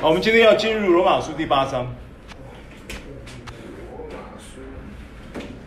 [0.00, 1.92] 好，我们今天要进入罗马书第八章。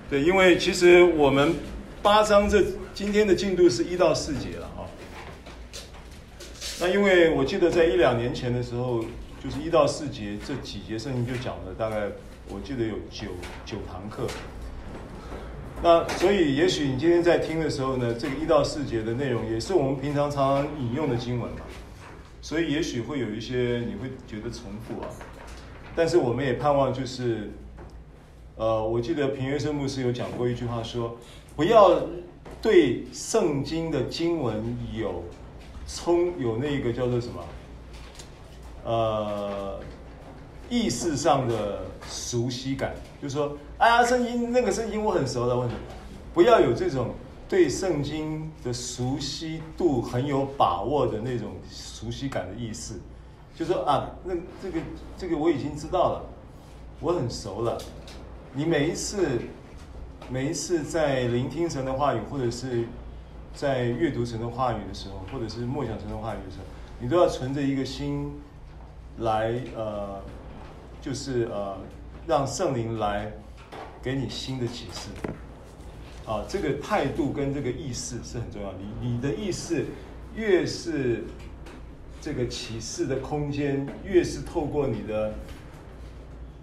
[0.09, 1.53] 对，因为其实我们
[2.01, 4.85] 八章这今天的进度是一到四节了哈。
[6.79, 9.01] 那因为我记得在一两年前的时候，
[9.43, 12.07] 就是一到四节这几节圣经就讲了大概，
[12.47, 13.27] 我记得有九
[13.65, 14.25] 九堂课。
[15.83, 21.57] 那所以也许你今天在听的时候呢，这个一到四节的内容也是我们平常常常引用的经文嘛。
[22.41, 25.07] 所以也许会有一些你会觉得重复啊，
[25.95, 27.51] 但是我们也盼望就是，
[28.55, 31.15] 呃，我记得平原生牧师有讲过一句话说，
[31.55, 32.01] 不要
[32.61, 35.23] 对圣经的经文有
[35.87, 37.45] 冲有那个叫做什么，
[38.85, 39.79] 呃，
[40.67, 45.75] 意识上的熟悉感，就是说，哎呀，圣经那个圣经我很熟的，问题
[46.33, 47.13] 不要有这种。
[47.51, 53.01] 对圣经的熟悉度很有把握的那种熟悉感的意思，
[53.53, 54.79] 就说啊，那这个
[55.17, 56.23] 这个我已经知道了，
[57.01, 57.77] 我很熟了。
[58.53, 59.37] 你每一次
[60.29, 62.85] 每一次在聆听神的话语，或者是
[63.53, 66.63] 在阅读神的话语的时候，或者是默想神的话语的时候，
[67.01, 68.31] 你都要存着一个心
[69.17, 70.21] 来呃，
[71.01, 71.75] 就是呃，
[72.25, 73.29] 让圣灵来
[74.01, 75.09] 给你新的启示。
[76.31, 78.73] 啊，这个态度跟这个意识是很重要。
[78.79, 79.87] 你你的意识
[80.33, 81.25] 越是
[82.21, 85.33] 这个启示的空间，越是透过你的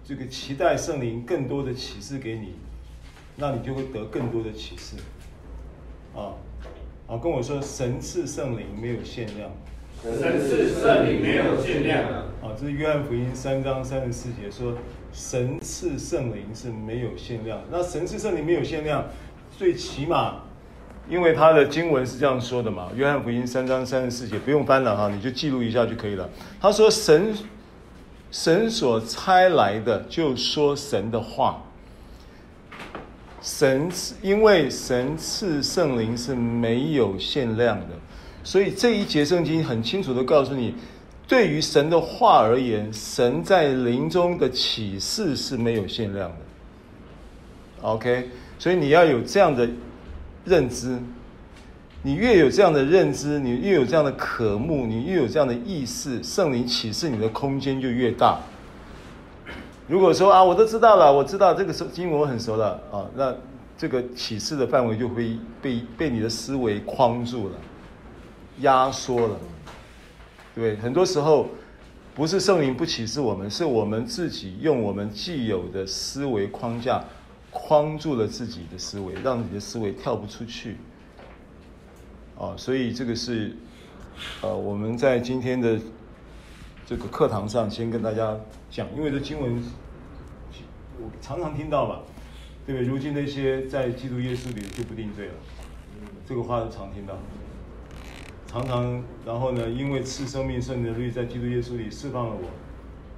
[0.02, 2.54] 这个期待圣灵更多的启示给你，
[3.36, 4.96] 那你就会得更多的启示。
[6.16, 6.32] 啊，
[7.06, 9.50] 啊，跟我说，神赐圣灵没有限量。
[10.02, 12.04] 神赐圣灵没有限量。
[12.40, 14.78] 啊，这是约翰福音三章三十四节说，
[15.12, 17.60] 神赐圣灵是没有限量。
[17.70, 19.04] 那神赐圣灵没有限量。
[19.58, 20.36] 最起码，
[21.10, 26.30] 因为他的经文是这样说的嘛，《约翰福音》三章三十四节，不用翻了哈，你就记录一下就可以了。
[26.60, 27.34] 他说神
[28.30, 31.60] ：“神所差来的，就说神的话。
[33.42, 33.90] 神
[34.22, 37.96] 因为神赐圣灵是没有限量的，
[38.44, 40.72] 所以这一节圣经很清楚的告诉你，
[41.26, 46.36] 对于神的话而言，神在灵中的启示是没有限量的。
[47.82, 49.68] OK。”所以你要有这样的
[50.44, 50.98] 认知，
[52.02, 58.40] 你越有这样的认知，你越有这样的渴慕，你越有这样的意识，圣灵启示你的空间就越大。
[59.86, 63.34] 如果说啊，我都知道了，我知道这个经文我很熟了啊，那
[63.76, 67.54] 这个启示的范围就会被被你的思维框住了，
[68.60, 69.36] 压缩了，
[70.54, 71.48] 对，很多时候
[72.14, 77.02] 不是圣灵不启示我们，是我们自己用我们既有的思维框架。
[77.50, 80.76] 框住了自己的思维，让你的思维跳不出去。
[82.38, 83.56] 啊，所以这个是，
[84.42, 85.78] 呃，我们在今天的
[86.86, 88.38] 这个课堂上先跟大家
[88.70, 89.60] 讲，因为这经文
[91.00, 92.00] 我常常听到嘛，
[92.64, 92.88] 对不对？
[92.88, 95.34] 如今那些在基督耶稣里就不定罪了，
[96.24, 97.18] 这个话常听到，
[98.46, 102.50] 常常，然后呢，因为赐生命圣的律在基督耶稣里释放了我，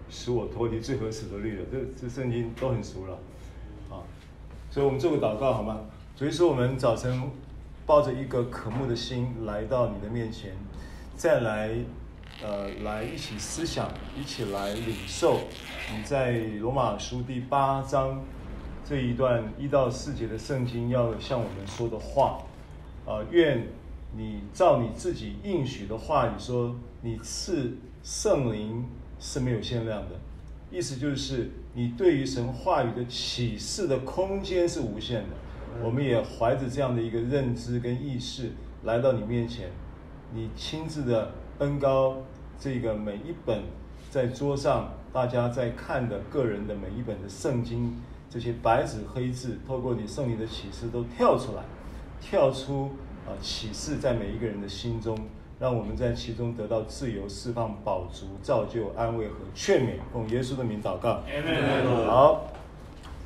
[0.09, 3.19] 使我脱离罪和死的律了，这这圣经都很熟了。
[4.71, 5.81] 所以我们做个祷告好吗？
[6.15, 7.23] 所以说我们早晨
[7.87, 10.53] 抱着一个渴慕的心来到你的面前，
[11.17, 11.71] 再来，
[12.41, 15.41] 呃，来一起思想，一起来领受
[15.93, 18.23] 你在罗马书第八章
[18.89, 22.39] 这一段一到四节的圣经要向我们说的话。
[23.07, 23.67] 呃，愿
[24.17, 28.85] 你照你自己应许的话语说，你赐圣灵
[29.19, 30.15] 是没有限量的。
[30.71, 35.37] 意思就是，你对于神话语的启示的空间是无限的。
[35.83, 38.53] 我们也怀着这样的一个认知跟意识
[38.85, 39.71] 来到你面前，
[40.33, 42.19] 你亲自的登高
[42.59, 43.63] 这个每一本
[44.11, 47.97] 在桌上大家在看的个人的每一本的圣经，
[48.29, 51.65] 这些白纸黑字，透过你圣灵的启示都跳出来，
[52.21, 52.91] 跳出
[53.27, 55.19] 啊启示在每一个人的心中。
[55.61, 59.97] 让我们在其中得到自由、释放、保足、造就、安慰和劝勉。
[60.11, 61.21] 奉耶稣的名祷告。
[62.07, 62.47] 好，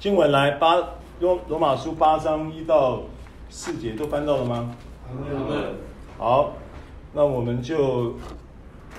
[0.01, 0.75] 经文来八
[1.21, 3.03] 罗罗马书八章一到
[3.49, 4.75] 四节都翻到了吗
[5.13, 5.75] ？Amen.
[6.19, 6.55] 好，
[7.13, 8.15] 那我们就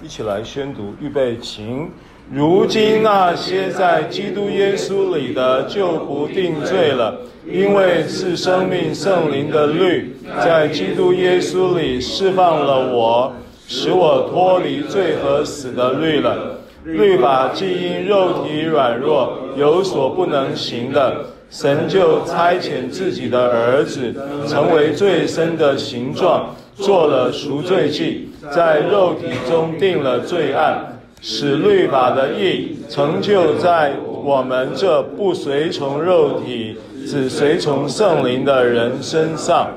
[0.01, 1.91] 一起来宣读，预备，请。
[2.33, 7.15] 如今那些在基督耶稣里的就不定罪了，
[7.47, 13.31] 因为是生命圣灵的律在基督耶稣里释放了我，
[13.67, 16.59] 使我脱离罪和死的律了。
[16.83, 24.13] 律法既因肉体软弱有所不能行的，神就差遣自己的儿子，
[24.47, 30.94] 成为最深的形状，做了赎罪祭，在肉体中定了罪案。
[31.27, 36.77] 使律法的义成就在我们这不随从肉体，
[37.07, 39.71] 只随从圣灵的人身上。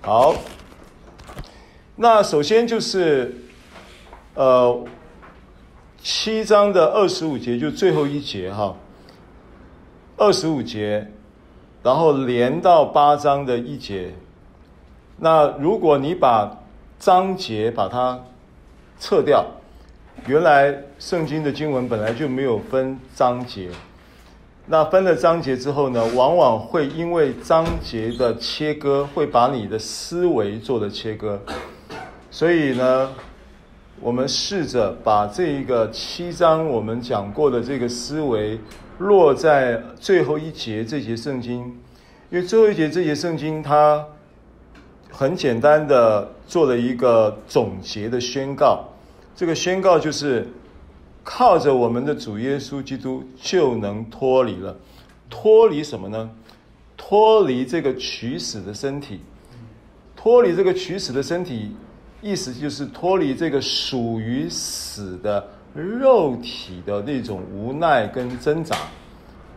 [0.00, 0.34] 好，
[1.96, 3.34] 那首先就是，
[4.34, 4.82] 呃，
[6.02, 8.74] 七章的二十五节，就最后一节哈，
[10.16, 11.08] 二十五节，
[11.82, 14.14] 然后连到八章的一节。
[15.18, 16.58] 那如果你把
[16.98, 18.24] 章节把它
[18.98, 19.44] 撤掉。
[20.26, 23.68] 原来圣经的经文本来就没有分章节，
[24.66, 31.40] 那分了章节之后呢，往往会因为章节的切割，会把你的思维做了切割。
[32.30, 33.10] 所以呢，
[34.00, 38.60] 我们试着把这一个七章我们讲过的这个思维
[38.98, 41.60] 落在最后一节这节圣经，
[42.30, 44.04] 因为最后一节这节圣经它
[45.10, 48.84] 很简单的做了一个总结的宣告。
[49.34, 50.46] 这个宣告就是
[51.24, 54.76] 靠着我们的主耶稣基督就能脱离了，
[55.28, 56.30] 脱离什么呢？
[56.96, 59.20] 脱离这个取死的身体，
[60.14, 61.74] 脱离这个取死的身体，
[62.20, 68.76] 意思就是脱离这个属于死的肉体的那种无奈跟挣扎，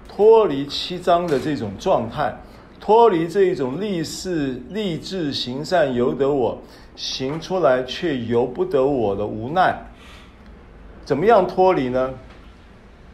[0.08, 2.34] 脱离七章的这种状态，
[2.80, 6.62] 脱离这一种立誓立志行善由得我。
[6.96, 9.76] 行出来却由不得我的无奈，
[11.04, 12.14] 怎么样脱离呢？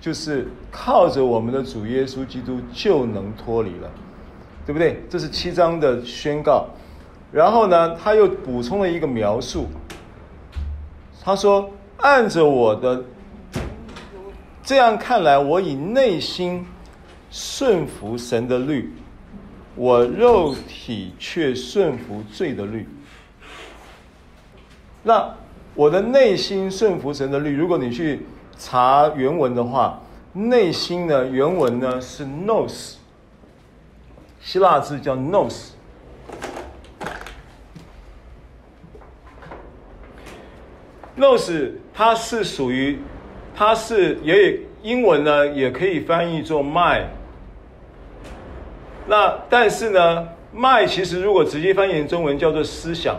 [0.02, 3.92] 就是靠着我们的主耶稣基督就能脱离了，
[4.66, 5.04] 对不对？
[5.10, 6.68] 这是七章的宣告。
[7.31, 9.68] 然后呢，他又补充了一个描述。
[11.22, 13.04] 他说：“按着我的
[14.64, 16.66] 这样看来，我以内心
[17.30, 18.94] 顺服神的律，
[19.76, 22.88] 我肉体却顺服罪的律。”
[25.04, 25.34] 那
[25.75, 28.25] 我的内心顺服神的律，如果你去
[28.57, 30.01] 查原文的话，
[30.34, 32.96] 内心的，原文呢是 nous，
[34.42, 35.50] 希腊字叫 nous。
[41.16, 43.00] nous 它是属于，
[43.56, 47.04] 它是也英文呢也可以翻译做 my，。
[49.07, 53.18] 那但是呢 my 其实如果直接翻译成中文叫做思想。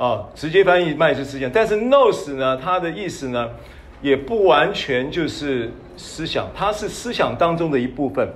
[0.00, 3.50] 啊，直接翻译麦是思想，但是 nous 呢，它的意思呢，
[4.00, 8.32] 也不完全就是思想，它是思想当中的一部分。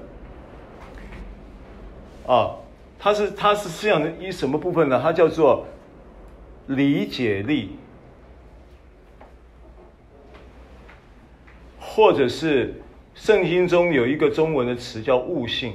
[2.26, 2.56] 啊，
[2.98, 5.00] 它是它是思想的一什么部分呢？
[5.02, 5.66] 它叫做
[6.66, 7.78] 理解力，
[11.80, 12.74] 或者是
[13.14, 15.72] 圣经中有一个中文的词叫悟性。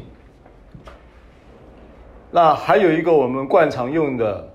[2.30, 4.54] 那还有一个我们惯常用的。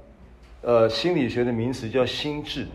[0.64, 2.66] 呃，心理学的名词叫心智，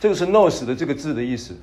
[0.00, 1.56] 这个是 nous 的这个字的意思，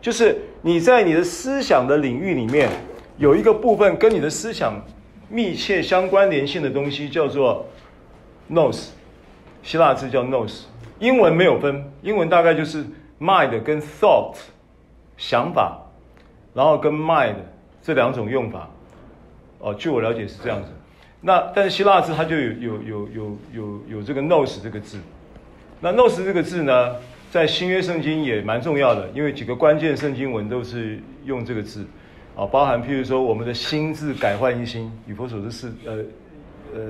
[0.00, 2.70] 就是你在你的思想的领域里面
[3.18, 4.82] 有一个部分跟你的思想
[5.28, 7.66] 密切相关联性的东西，叫做
[8.50, 8.88] nous，
[9.62, 10.62] 希腊字叫 nous，
[11.00, 12.82] 英文没有分，英文大概就是
[13.20, 14.36] mind 跟 thought
[15.18, 15.78] 想法，
[16.54, 17.36] 然后跟 mind
[17.82, 18.70] 这两种用法。
[19.60, 20.70] 哦，据我了解是这样子，
[21.20, 24.98] 那但是希腊字它就有有有有有有这个 “no”s 这个字，
[25.80, 26.96] 那 “no”s 这个字呢，
[27.30, 31.84] 在新约圣经也蛮重要的，因为几个关键圣经文都是用这个字，
[32.34, 35.92] 啊，包含譬如说我们的心志改换一新，以弗所书四呃
[36.74, 36.80] 呃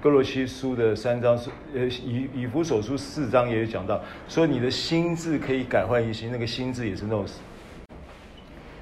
[0.00, 7.40] 歌罗西书的三章是呃以以弗所书四章也有讲到，说你的心志可以改换一心，那个心志也是 “no”s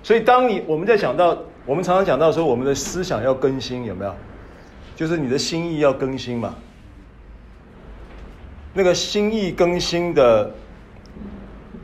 [0.02, 1.38] 所以当你我们在讲到。
[1.66, 4.14] 我们常常讲到说，我们的思想要更新，有没有？
[4.94, 6.54] 就是你的心意要更新嘛。
[8.75, 10.52] 那个心意更新的，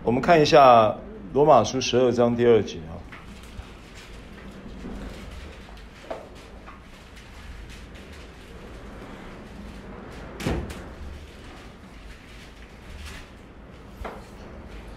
[0.03, 0.95] 我们看一下
[1.33, 2.93] 罗马书十二章第二节啊。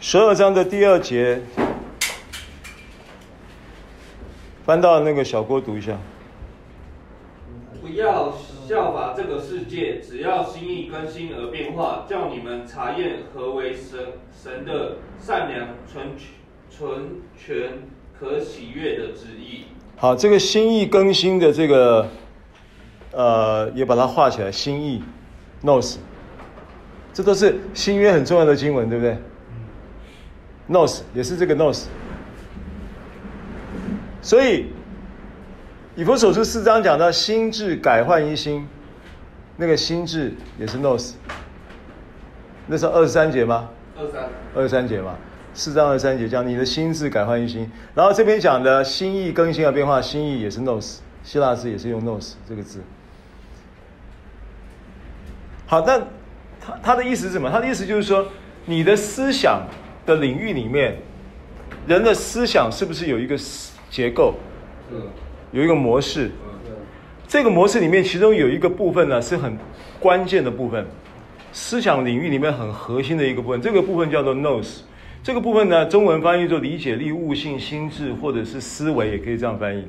[0.02, 1.42] 十二章的第二节。
[4.66, 5.98] 翻到那个小郭读一下。
[7.82, 8.34] 不要
[8.66, 14.00] 效法这个世界，只要心意更新而变化，叫你们查验何为神
[14.32, 16.12] 神的善良、纯
[16.70, 17.80] 纯全、
[18.18, 19.66] 可喜悦的旨意。
[19.98, 22.08] 好，这个心意更新的这个，
[23.12, 24.50] 呃，也把它画起来。
[24.50, 25.04] 心意
[25.62, 25.98] ，nous，
[27.12, 29.18] 这都是新约很重要的经文，对不对
[30.70, 31.86] ？nous 也是这个 nous。
[34.24, 34.68] 所以，
[35.98, 38.66] 以弗所书四章讲到心智改换一心，
[39.58, 41.12] 那个心智也是 nous，
[42.68, 43.70] 那是二十三节吗？
[43.98, 45.18] 二三二十三节嘛，
[45.54, 52.82] 四章二十三节讲你的心智改换一心，然后这边讲的心意更新而变化，心意也是 nous，希腊字也是用 nous 这个字。
[55.66, 56.00] 好，那
[56.62, 57.52] 他他的意思是什么？
[57.52, 58.26] 他的意思就是说，
[58.68, 59.68] 你的思想
[60.06, 60.98] 的领域里面，
[61.88, 63.38] 人的思想是不是有一个
[63.94, 64.34] 结构？
[64.90, 64.96] 是。
[65.52, 66.32] 有一个模式。
[67.28, 69.56] 这个模式里面，其中有一个部分呢，是很
[70.00, 70.84] 关键的部分，
[71.52, 73.62] 思想领域里面很核心的一个部分。
[73.62, 74.80] 这个部分叫做 nose。
[75.22, 79.86] 这个部分呢，中文翻译做理解力、悟性、心智，或者是思维，也可以这样翻译。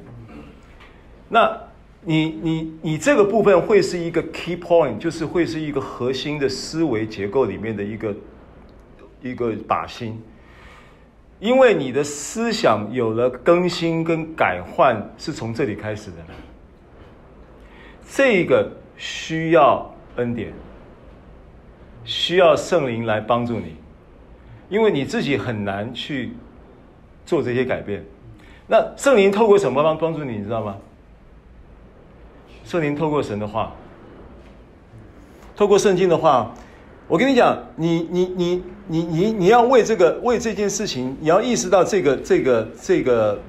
[1.31, 1.59] 那。
[2.07, 8.15] 你你你这个部分会是一个 key point，就是会是一个核心的思维结构里面的一个
[9.23, 10.21] 一个靶心，
[11.45, 16.17] 因为你的思想有了更新跟改换，是从这里开始的。
[18.11, 20.55] 这个需要恩典，
[22.03, 23.77] 需要圣灵来帮助你，
[24.71, 26.33] 因为你自己很难去
[27.27, 28.03] 做这些改变。
[28.67, 30.79] 那圣灵透过什么帮帮助你，你知道吗？
[32.65, 33.71] 圣灵透过神的话，
[35.55, 36.55] 透过圣经的话，
[37.07, 43.41] 我跟你讲，你你你你你你要为这个为这件事情，你要意识到这个这个这个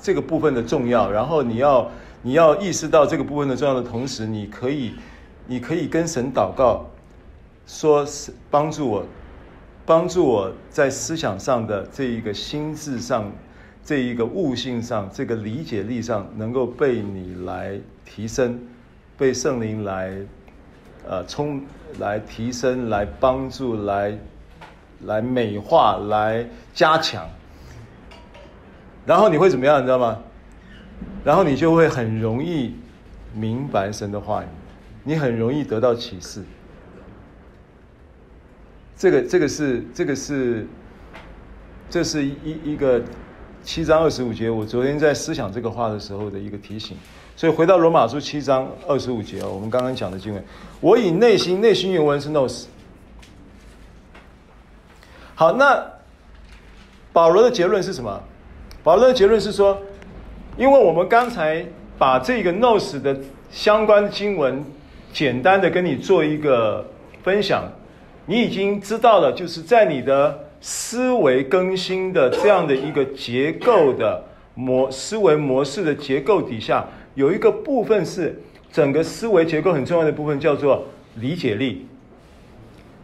[0.00, 1.90] 这个部分的重要，然后你要
[2.22, 4.92] 你要意识到这个部分的重要的同时，你可以
[5.46, 6.86] 你可以跟神祷告，
[7.66, 9.06] 说是帮助我，
[9.86, 13.32] 帮助我在思想上的这一个心智上，
[13.82, 17.80] 这一个悟性上，这个理解力上，能够被你来。
[18.04, 18.60] 提升，
[19.16, 20.12] 被圣灵来，
[21.08, 21.60] 呃，充
[21.98, 24.18] 来提升，来帮助，来
[25.04, 27.28] 来美化，来加强。
[29.04, 29.80] 然后你会怎么样？
[29.80, 30.18] 你知道吗？
[31.24, 32.74] 然后你就会很容易
[33.34, 34.46] 明白神的话语，
[35.02, 36.42] 你很容易得到启示。
[38.96, 40.66] 这个这个是这个是，
[41.90, 43.02] 这是一一个
[43.64, 44.48] 七章二十五节。
[44.48, 46.96] 我昨天在思想这个话的时候的一个提醒。
[47.34, 50.44] 所以回到罗马书七章二十五节，我们刚刚讲的经文，
[50.82, 52.64] 我以内心，内心原文是 nos。
[55.36, 55.80] 好，那
[57.12, 58.20] 保罗的结论是什么？
[58.82, 59.80] 保罗的结论是说，
[60.56, 61.64] 因为我们刚才
[61.96, 63.16] 把这个 nos 的
[63.48, 64.64] 相关经文
[65.12, 66.84] 简单的跟你做一个
[67.22, 67.62] 分享，
[68.26, 74.24] 你已经知道了，就是在你的思维更新的这样的一个结构的
[74.56, 76.84] 模思维模式的结构底下。
[77.14, 81.86] 有一个部分是整个思维结构很重要的部分，叫做理解力，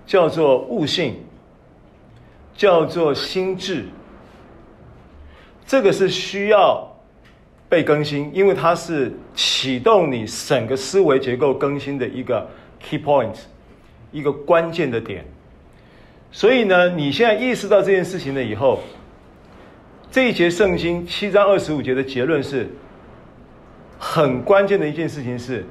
[0.07, 1.15] 叫做悟性，
[2.57, 3.85] 叫做心智。
[5.67, 6.91] 这个是需要
[7.69, 12.49] 被更新，因为它是启动你整个思维结构更新的一个
[12.81, 13.37] key point，
[14.11, 15.23] 一个关键的点。
[16.33, 18.83] 所以呢，你现在意识到这件事情了以后，
[20.11, 22.67] 这一节圣经七章二十五节的结论是。
[23.99, 25.67] 很关键的一件事情是，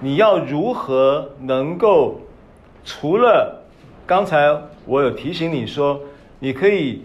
[0.00, 2.20] 你要如何能够
[2.84, 3.64] 除了
[4.06, 5.98] 刚才我有提醒你说，
[6.38, 7.02] 你可以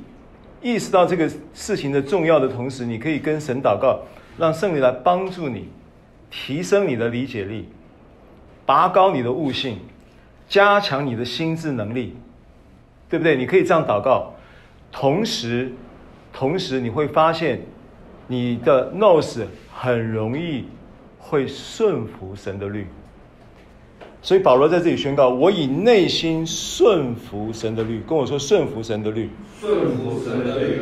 [0.61, 4.01] 意识到这个事情的重要的同时，你可以跟神祷告，
[4.37, 5.69] 让圣灵来帮助你，
[6.29, 7.69] 提升你的理解力，
[8.65, 9.79] 拔高你的悟性，
[10.49, 12.17] 加强你的心智能力，
[13.09, 13.37] 对不对？
[13.37, 14.33] 你可以这样祷告，
[14.91, 15.71] 同时，
[16.33, 17.61] 同时你会发现
[18.27, 19.45] 你的 nose。
[19.83, 20.67] 很容易
[21.17, 22.85] 会顺服神的律，
[24.21, 27.99] 所以保罗在这里宣告：我以内心顺服神的律。
[28.07, 29.27] 跟我说顺服神的律。
[29.59, 30.81] 顺服神的律。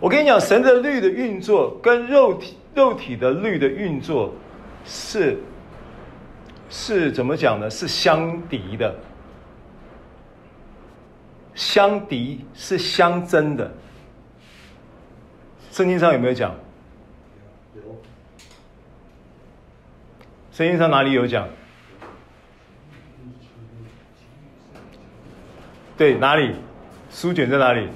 [0.00, 4.34] 我跟你讲，神的律的运作跟肉体肉体的律的运作
[4.84, 5.38] 是
[6.68, 7.70] 是怎么讲呢？
[7.70, 8.96] 是相敌的，
[11.54, 13.72] 相敌是相争的。
[15.70, 16.52] 圣经上有没有讲？
[20.58, 21.46] 圣经上哪里有讲？
[25.96, 26.52] 对，哪里？
[27.12, 27.86] 书卷在哪里？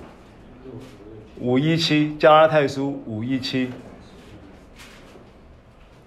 [1.41, 3.69] 五一七，加拉太书五一七。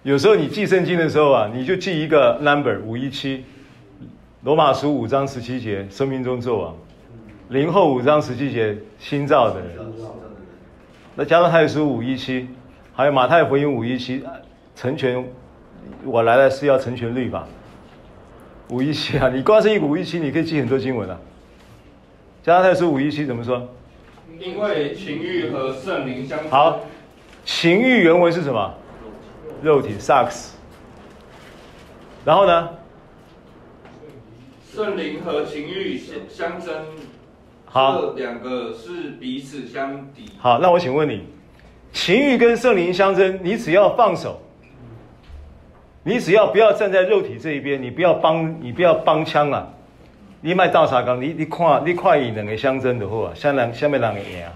[0.03, 3.43] 有时候你记圣经的时候啊，你就记一个 number 五一七。
[4.43, 6.75] 罗马书五章十七节，生命中作王。
[7.49, 9.71] 零后五章十七节，新造的人。
[11.15, 12.47] 那加拉太书五一七，
[12.93, 14.23] 还有马太福音五一七，
[14.73, 15.21] 成全。
[16.03, 17.47] 我来了是要成全律法，
[18.69, 19.29] 五一七啊！
[19.33, 21.17] 你光是一个五一七，你可以记很多经文啊。
[22.43, 23.67] 加拉太书五一七怎么说？
[24.39, 26.37] 因为情欲和圣灵相。
[26.49, 26.81] 好，
[27.43, 28.73] 情欲原文是什么？
[29.63, 30.49] 肉体 sarx，
[32.25, 32.69] 然后呢？
[34.73, 36.75] 圣灵和情欲相相争，
[37.65, 40.25] 好，这两个是彼此相敌。
[40.37, 41.23] 好，那我请问你，
[41.93, 44.41] 情欲跟圣灵相争，你只要放手，
[46.07, 49.67] 你只要不要站在肉体这一边，你不要帮，你不要帮腔啊！
[50.41, 54.53] 你卖大茶缸，你你看，你快赢两个相争的话，下两下面两个赢啊？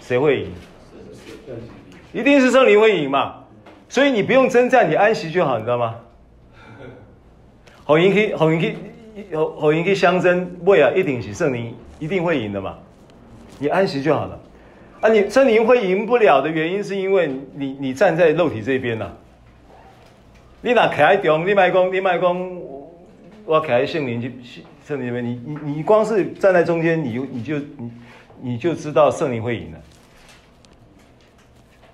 [0.00, 0.46] 谁会赢？
[2.12, 3.34] 一定是圣灵会赢嘛？
[3.88, 5.96] 所以你不用征战，你安息就好，你知道吗？
[7.82, 8.76] 好赢去，好赢去，
[9.34, 12.78] 好好赢去相争，为啊，一定是圣灵一定会赢的嘛？
[13.58, 14.38] 你安息就好了。
[15.00, 19.16] 啊，你圣灵会赢不了的原因，是因为你你站在肉体这边呐、啊。
[20.64, 22.60] 你哪开中，你卖讲，你卖讲，
[23.44, 24.28] 我开圣灵就
[24.86, 27.92] 圣灵这边，你你你光是站在中间，你就你就你
[28.40, 29.78] 你就知道圣灵会赢了。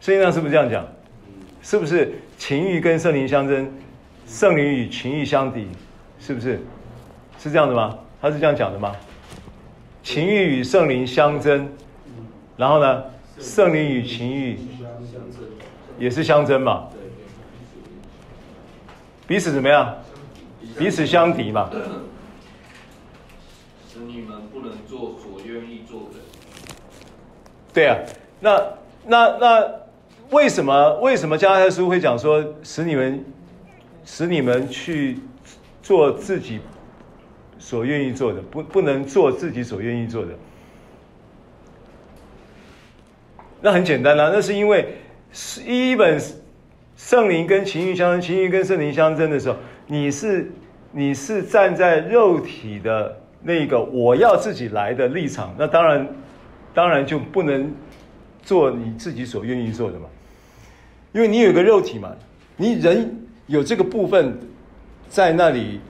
[0.00, 0.86] 圣经上是不是这样讲？
[1.62, 3.72] 是不是情欲跟圣灵相争？
[4.26, 5.66] 圣灵与情欲相抵，
[6.20, 6.60] 是不是？
[7.38, 7.98] 是这样的吗？
[8.20, 8.94] 他是这样讲的吗？
[10.02, 11.66] 情欲与圣灵相争，
[12.58, 13.02] 然后呢？
[13.38, 14.58] 圣灵与情欲
[15.98, 16.87] 也是相争嘛？
[19.28, 19.96] 彼此怎么样？
[20.76, 21.70] 彼此相敌嘛？
[23.92, 26.16] 使你们不能做所愿意做的。
[27.72, 27.98] 对啊，
[28.40, 28.60] 那
[29.06, 29.70] 那那
[30.30, 33.24] 为什么为什么加拉太书会讲说使你们？
[34.10, 35.18] 使你们去
[35.82, 36.60] 做自己
[37.58, 40.32] 所愿意做的，不不能做自己所愿意做的。
[43.60, 44.96] 那很简单啦，那是因为
[45.30, 46.18] 是一本
[46.98, 49.56] 圣灵跟情欲相争，情欲跟圣灵相争的时候，
[49.86, 50.52] 你是
[50.92, 56.06] 你是站在肉体的那个我要自己来的立场，那当然
[56.74, 57.72] 当然就不能
[58.42, 60.06] 做你自己所愿意做的嘛，
[61.12, 62.12] 因为你有个肉体嘛，
[62.58, 63.24] 你人。
[63.48, 64.38] 有这个部分
[65.08, 65.80] 在那里，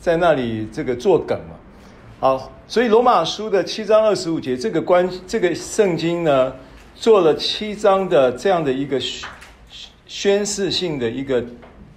[0.00, 1.54] 在那里这个作梗嘛？
[2.18, 6.50] 好，所以罗马书的七章二十五节，这个关这个圣经呢，
[6.94, 8.98] 做了七章的这样的一个
[10.06, 11.44] 宣誓性的一个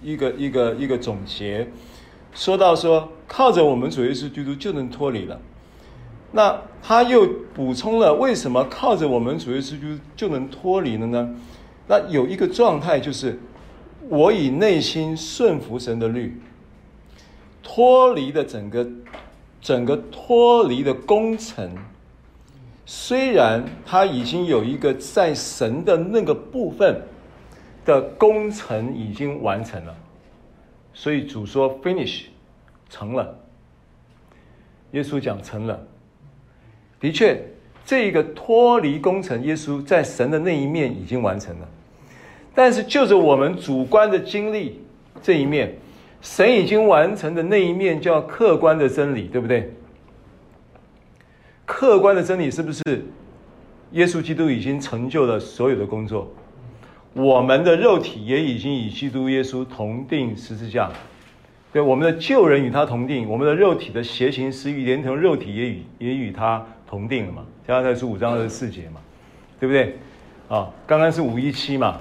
[0.03, 1.67] 一个一个一个总结，
[2.33, 5.39] 说到说靠着我们主耶稣基督就能脱离了。
[6.31, 11.35] 那他又补充了为什么靠着我们主耶稣基督就能脱离了呢？
[11.87, 13.39] 那有一个状态就是。
[14.07, 16.41] 我以内心顺服神的律，
[17.61, 18.87] 脱离的整个
[19.61, 21.69] 整个脱离的工程，
[22.87, 27.03] 虽然他已经有一个在神的那个部分
[27.89, 29.95] 的工程已经完成了，
[30.93, 32.25] 所以主说 finish
[32.87, 33.35] 成了，
[34.91, 35.81] 耶稣讲成了，
[36.99, 37.43] 的确，
[37.83, 41.67] 这个脱离工程，耶稣在神的那一面已经完成了。
[42.53, 44.79] 但是就着我们主观的经历
[45.23, 45.75] 这一面，
[46.21, 49.73] 神已经完成的那一面叫客观的真理，对不对？
[51.65, 52.83] 客观的真理是不是
[53.93, 56.31] 耶稣基督已经成就了所有的工作？
[57.13, 60.91] 我们的肉体也已经与基督耶稣同钉十字架，
[61.73, 67.43] 对，我们的旧人与他同钉，我们的肉体的邪情私欲连同肉体也与也与他同钉了嘛？
[67.67, 69.01] 加拉太书五章二十四节嘛，
[69.59, 69.97] 对不对？
[70.47, 71.99] 啊，刚刚是五一七嘛。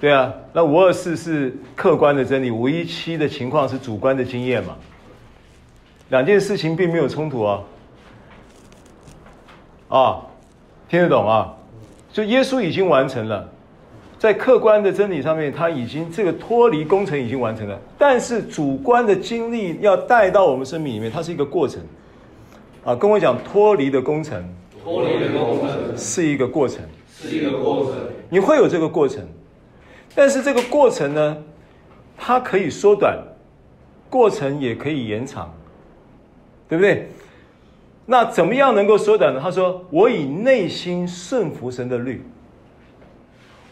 [0.00, 4.76] 对啊，那五二四是客观的真理，五一七的情况是主观的经验嘛？
[6.08, 7.62] 两件事情并没有冲突啊。
[9.88, 10.26] 啊，
[10.88, 11.54] 听得懂啊？
[12.12, 13.48] 就耶稣已经完成了，
[14.18, 17.80] 在客观的真理上面，他已经这个脱离工程已经完成了。
[17.98, 21.82] 但是主观的经历要带到我们生命里面，它是一个过程。
[22.84, 24.44] 啊，跟我讲脱离的工程，
[24.84, 27.94] 脱离的工程是一个过程，是一个过程。
[28.28, 29.26] 你会有这个过程。
[30.14, 31.36] 但是这个过程呢，
[32.18, 33.16] 它可以缩短，
[34.10, 35.54] 过程也可以延长，
[36.68, 37.08] 对不对？
[38.06, 39.40] 那怎么样能够缩短呢？
[39.40, 42.24] 他说：“我以内心顺服神的律，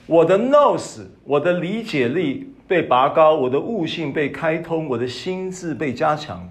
[0.07, 6.49] 我的 nous，我的理解力被拔高，我的悟性被开通，我的心智被加强，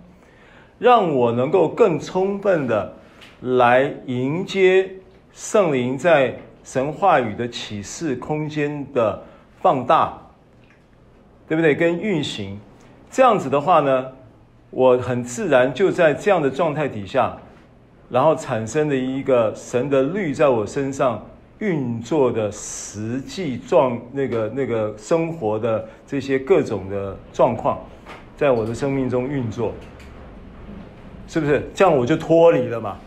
[0.78, 2.94] 让我能够更充分的
[3.42, 4.90] 来迎接
[5.32, 9.22] 圣灵在神话语的启示空间的。”
[9.62, 10.18] 放大，
[11.46, 11.76] 对不对？
[11.76, 12.58] 跟运行，
[13.12, 14.06] 这样子的话呢，
[14.70, 17.36] 我很自然就在这样的状态底下，
[18.10, 21.24] 然后产生的一个神的律在我身上
[21.60, 27.80] 运作的实际状，那个那个生活的这些各种的状况，
[28.36, 29.74] 在我的生命中运作，
[31.28, 31.70] 是不是？
[31.76, 32.98] 这样我就脱离了嘛。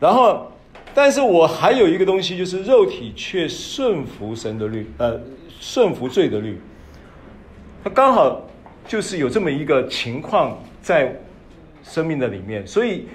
[0.00, 0.50] 然后
[0.94, 5.20] 但是我还有一个东西，就是肉体却顺服神的律，呃，
[5.60, 6.60] 顺服罪的律。
[7.82, 8.40] 它刚好
[8.86, 11.14] 就是有这么一个情况在
[11.82, 13.06] 生命的里面，所以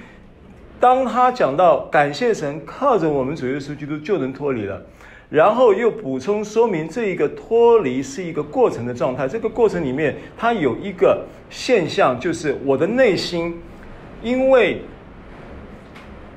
[0.80, 4.82] 当他讲到感谢神，靠着我们主耶稣基督就能脱离了，
[5.30, 9.28] 然后又补充说明这一个脱离是一个过程的状态。
[9.28, 13.60] 这个过程里面，它有一个现象，就是我的内心
[14.24, 14.82] 因为。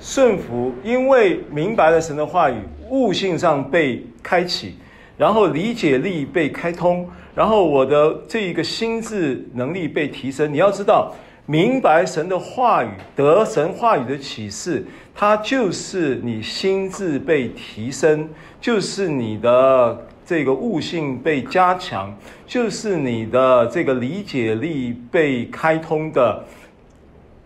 [0.05, 2.57] 顺服，因为明白了神的话语，
[2.91, 4.75] 悟性上被开启，
[5.17, 10.53] 然后理解力被开通，然后我的这一个心智能力被提升。
[10.53, 11.15] 你要知道，
[11.47, 18.29] 明白神的话语，得神话语的启示，它就是你心智被提升，
[18.61, 26.45] 就是你的这个悟性被加强，就是你的这个理解力被开通的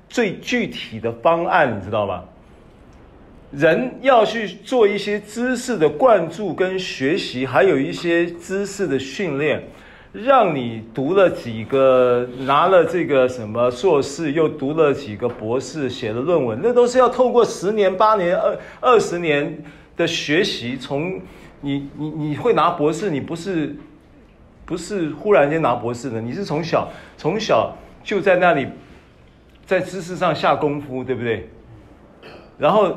[0.09, 2.23] 最具体的方案，你知道吗？
[3.53, 9.63] 人要去做一些知识的灌注跟学习，还有一些知识的训练，
[10.25, 19.63] 让你读了几个，拿了这个什么硕士，又读了几个博士，写了论文，那都是要透过十年、八年、二二十年
[19.97, 20.77] 的学习。
[20.77, 21.21] 从
[21.61, 23.77] 你你你会拿博士，你不是
[24.65, 28.67] 不是忽然间拿博士的，你是从小从小就在那里
[29.65, 31.49] 在知识上下功夫，对不对？
[32.59, 32.97] 然后。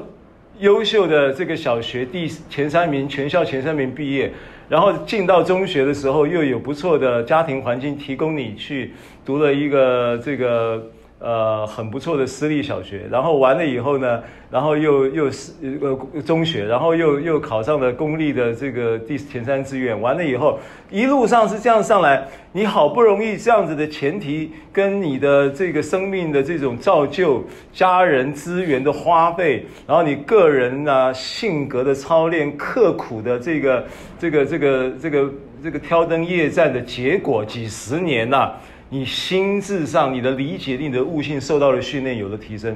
[0.58, 4.30] 优秀的这个小学第前三名，全校前三名毕业，
[4.70, 8.94] 然后进到中学的时候，又有不错的家庭环境提供你去
[9.26, 10.90] 读了一个这个。
[11.20, 15.52] 呃，很不错的私立小学，然后完了以后呢，然后又又是
[15.82, 20.58] 呃中学，然后又又考上了公立的这个第前三志愿，完了以后
[20.90, 33.86] 一路上是这样上来，你好不容易这样子的前提跟你的这个生命的这种造就，家人资源的花费，然后你个人啊性格的操练，刻苦的这个
[34.18, 38.54] 这个这个这个这个挑灯夜战的结果，几十年呐、
[38.92, 42.76] 你心智上，你的理解力、你的悟性受到了训练，有了提升。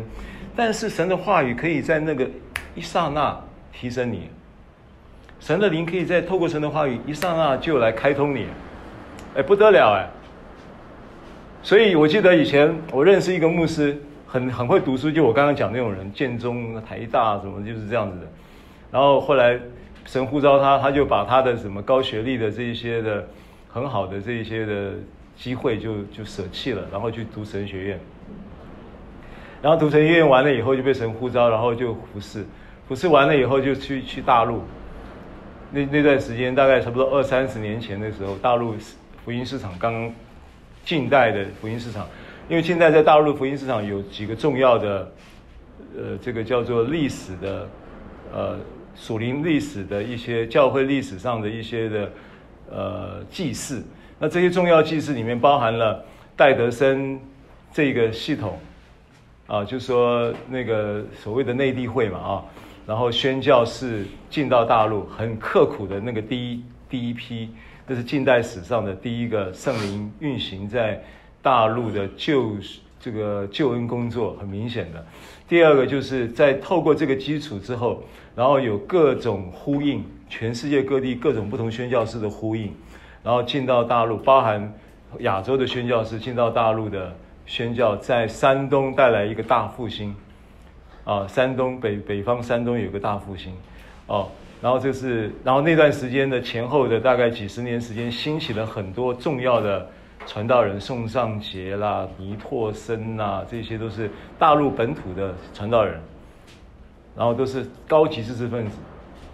[0.55, 2.29] 但是神的话语可以在那个
[2.75, 3.35] 一刹那
[3.71, 4.29] 提升你，
[5.39, 8.45] 神的灵可以在透过神的话语一刹那就来开通你，
[9.35, 10.07] 哎，不得了哎！
[11.63, 18.27] 所以我记得以前我认识一个牧师，很很会读书，就我刚刚讲那种人，建中、台大什么就是这样子的。
[18.91, 19.59] 然后后来
[20.05, 23.27] 神呼召他，他就把他的什么高学历的这一些的
[23.67, 24.91] 很好的这一些的。
[25.35, 27.99] 机会就就舍弃了，然后去读神学院，
[29.61, 32.45] 然后读神学院完了以后就被神呼召，然后就服侍，
[32.87, 34.61] 服侍完了以后就去去大陆。
[35.71, 38.75] 那那段时间大概差不多二三十年前的时候，大陆
[39.25, 40.13] 福音市场刚
[40.85, 42.07] 近代的福音市场，
[42.47, 45.11] 因为近代在大陆福音市场有几个重要的，
[45.97, 47.67] 呃，这个叫做历史的，
[48.31, 48.59] 呃，
[48.95, 52.11] 属灵历史的一些教会历史上的一些的，
[52.69, 53.83] 呃，祭祀。
[54.23, 56.01] 那这些重要祭祀里面包含了
[56.37, 57.19] 戴德生
[57.73, 58.57] 这个系统，
[59.47, 62.45] 啊，就说那个所谓的内地会嘛啊，
[62.87, 67.49] 然后宣教士进到大陆很刻苦的那个第一第一批，
[67.85, 71.03] 这是近代史上的第一个圣灵运行在
[71.41, 72.55] 大陆的救
[73.01, 75.05] 这个救恩工作，很明显的。
[75.49, 78.01] 第二个就是在透过这个基础之后，
[78.37, 82.71] 然后有各种呼应，全世界各地各种不同宣教士的呼应。
[83.23, 84.73] 然后进到大陆，包含
[85.19, 87.13] 亚洲的宣教士进到大陆的
[87.45, 90.13] 宣教，在山东带来一个大复兴，
[91.05, 93.53] 啊，山东北北方山东有个大复兴，
[94.07, 94.29] 哦，
[94.61, 99.87] 然后这是，然后那段时间的前后的大概几十年时间，兴起了很多重要的
[100.25, 105.99] 传道人，宋尚节啦、倪柝声呐，这些都是大陆本土的传道人，
[107.15, 108.77] 然后都是高级知识分子。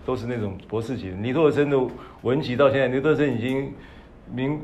[0.09, 1.77] 都是那种博士级的，倪柝声的
[2.23, 3.71] 文集到现在，倪柝声已经
[4.33, 4.59] 明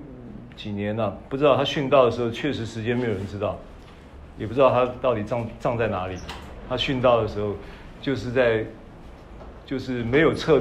[0.56, 3.56] 几年了，不知道他殉道的时候，确实时间没有人知道，
[4.40, 6.18] 也不知道他到底葬葬在哪里。
[6.68, 7.54] 他殉道的时候，
[8.02, 8.66] 就是在，
[9.68, 10.60] 就是没有撤，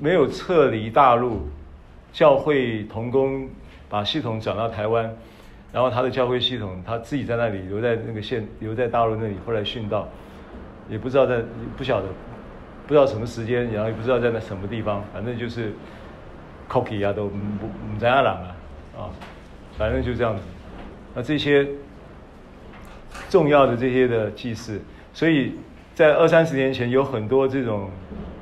[0.00, 1.46] 没有撤离大陆，
[2.12, 3.48] 教会同工
[3.88, 5.08] 把系统转到台湾，
[5.72, 10.08] 然后他的教会系统他自己在那里留在那个县，留在大陆那里，后来殉道，
[10.88, 11.40] 也不知道在
[11.76, 12.08] 不晓得。
[12.86, 15.72] 不知道什么时间，然后也不知道在那什么地方，反正就是
[16.68, 18.56] cookie 啊，都不不在阿朗啊，
[18.96, 19.00] 啊，
[19.78, 20.42] 反正就这样子。
[21.14, 21.66] 那这些
[23.30, 24.80] 重要的这些的祭祀，
[25.12, 25.54] 所以
[25.94, 27.88] 在二三十年前有很多这种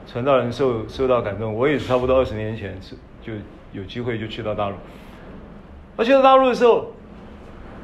[0.06, 1.54] 传道人受受到感动。
[1.54, 3.32] 我也差不多二十年前是就
[3.72, 4.74] 有机会就去到大陆。
[5.96, 6.92] 而去到大陆的时候，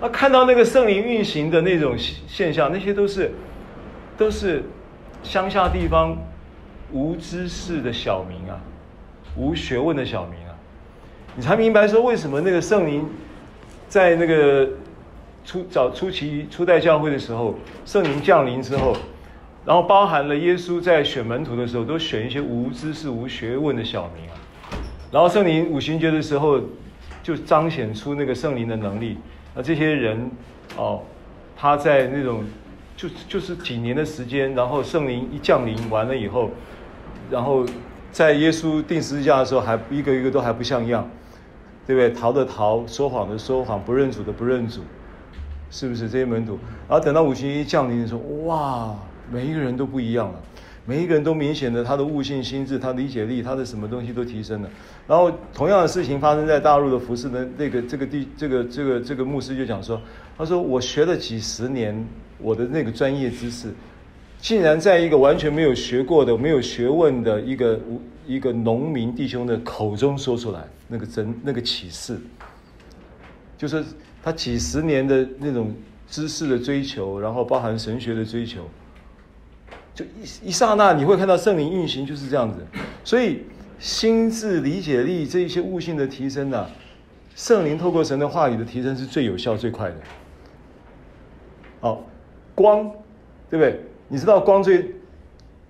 [0.01, 3.31] 啊，看到那个圣灵运行的那种现象，那些都是
[4.17, 4.65] 都是。
[5.21, 6.17] 乡下地方
[6.93, 8.61] 无知识的小民啊，
[9.37, 10.55] 无学问的小民啊，
[11.37, 13.09] 你才明白说为什么那个圣灵
[13.89, 14.69] 在那个
[15.45, 18.97] 初早初期初代教会的时候，圣灵降临之后，
[19.65, 24.35] 然后包含了耶稣在选门徒的时候，都选一些无知识、无学问的小民啊。
[25.11, 26.61] 然后圣灵五旬节的时候，
[27.23, 29.17] 就彰显出那个圣灵的能力。
[29.55, 30.31] 那这些人
[30.77, 31.03] 哦，
[31.57, 32.45] 他在那种
[32.97, 36.51] 就就是几年的时间，然后圣灵一降临完了以后，
[37.31, 37.65] 然后
[38.11, 41.09] 在耶稣钉十字架的时候，还一个一个都还不像样，
[41.87, 42.11] 对不对？
[42.11, 44.81] 逃的逃，说谎的说谎，不认主的不认主，
[45.71, 46.59] 是不是这些门徒？
[46.89, 48.95] 然后等到五旬一降临的时候，哇，
[49.31, 50.41] 每一个人都不一样了。
[50.87, 54.71] 每一个人都明显的，他的悟性、心智、他的理解力、他的什么东西都提升了。
[55.07, 60.01] 然后同样的事情发生在大陆的服侍的那个这个地这个这个这个牧师就讲说，
[60.39, 62.03] 他说我学了几十年
[62.39, 63.69] 我的那个专业知识，
[64.41, 67.81] 竟然在一个完全没有学过的、没有学问的一个
[68.27, 72.19] 一个农民弟兄的口中说出来，那个真那个启示，
[73.57, 73.85] 就是
[74.23, 75.75] 他几十年的那种
[76.09, 78.63] 知识的追求，然后包含神学的追求。
[79.95, 82.65] 就一一刹那，你会看到圣灵运行就是这样子，
[83.03, 83.43] 所以
[83.81, 86.71] 心智理解力这一些悟性的提升呢、啊，
[87.35, 89.97] 圣灵透过神的话语的提升是最有效最快的。
[91.81, 92.05] 好，
[92.55, 92.89] 光，
[93.51, 93.81] 对不对？
[94.09, 94.95] 你知道光最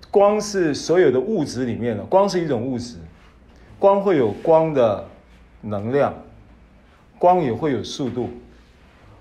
[0.09, 2.95] 光是所有的物质里面的，光是一种物质，
[3.77, 5.05] 光会有光的
[5.61, 6.13] 能量，
[7.19, 8.29] 光也会有速度，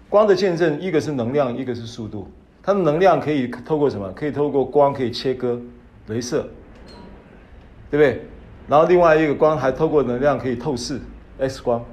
[0.08, 2.30] 光的见证一个是能量，一个是速度。
[2.62, 4.10] 它的能量可以透过什么？
[4.12, 5.60] 可以透过光，可以切割，
[6.08, 6.46] 镭射，
[7.90, 8.22] 对不对？
[8.68, 11.00] 然后另外一个光还透过能量可以透视
[11.38, 11.84] ，X 光，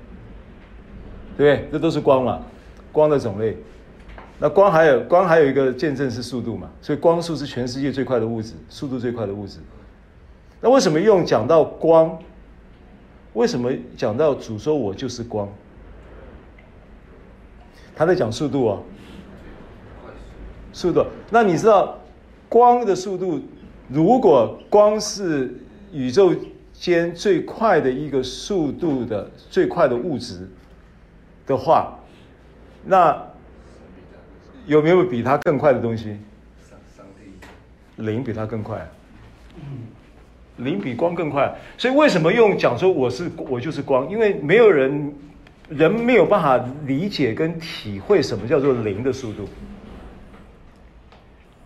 [1.38, 1.70] 对不对？
[1.72, 2.42] 这都是光嘛，
[2.92, 3.58] 光的种类。
[4.39, 9.60] 那光还有光还有一个见证是速度嘛，所以光速是全世界最快的物质，速度最快的物质。
[10.62, 12.17] 那为什么用讲到光？
[13.34, 15.48] 为什么讲到主说我就是光？
[17.95, 18.80] 他在讲速度啊。
[20.74, 21.98] 速度，那你知道
[22.50, 23.39] 光的速度？
[23.88, 25.54] 如果光是
[25.93, 26.34] 宇宙
[26.74, 30.50] 间最快的一个速度的最快的物质
[31.45, 32.00] 的话，
[32.84, 33.15] 那
[34.65, 36.17] 有没有比它更快的东西？
[37.97, 38.86] 零比它更快，
[40.58, 41.56] 零比光更快。
[41.78, 44.10] 所以为什么用讲说我是我就是光？
[44.10, 45.15] 因为没有人
[45.69, 49.47] 人没有办法理解跟体会什么叫做零的速度。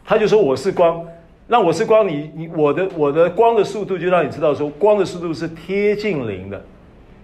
[0.06, 1.04] 他就说我是光，
[1.48, 6.64] 那我是光，你你我的我的光的速度就让你知道说光的速度是贴近零的，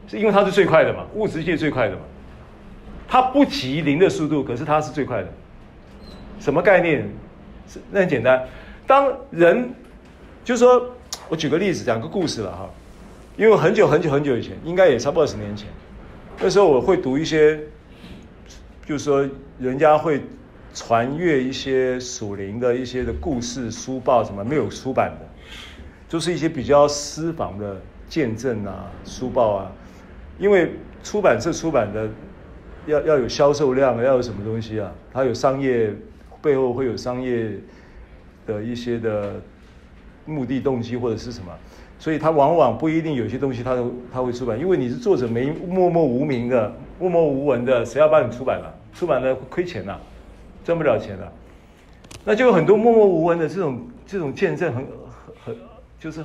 [0.07, 2.01] 是因为它是最快的嘛，物质界最快的嘛，
[3.07, 5.27] 它不及零的速度，可是它是最快的，
[6.39, 7.07] 什么概念？
[7.91, 8.47] 那很简单，
[8.85, 9.69] 当人
[10.43, 10.91] 就是说
[11.29, 12.69] 我举个例子讲个故事了哈，
[13.37, 15.67] 因为很久很久很久以前，应该也差不多二十年前，
[16.39, 17.59] 那时候我会读一些，
[18.85, 19.27] 就是说
[19.59, 20.21] 人家会。
[20.77, 25.25] 传阅一些属灵的一些的故事书报什么没有出版的，
[26.09, 29.71] 就是一些比较私房的见证啊书报啊，
[30.37, 32.09] 因为出版社出版的
[32.87, 34.91] 要要有销售量，要有什么东西啊？
[35.13, 35.95] 它有商业
[36.45, 37.53] 背后会有商业
[38.45, 39.41] 的一些的
[40.27, 41.51] 目的动机或者是什么，
[41.97, 48.71] 所以它往往不一定有些东西它它会出版，因为你是作者没默默无名的默默无闻的，谁要帮你出版了？
[48.93, 49.99] 出版了亏钱呐、
[50.63, 51.33] 赚不了钱了，
[52.23, 54.85] 那就有很多默默无闻的这种这种见证很，
[55.43, 55.57] 很很
[55.99, 56.21] 就是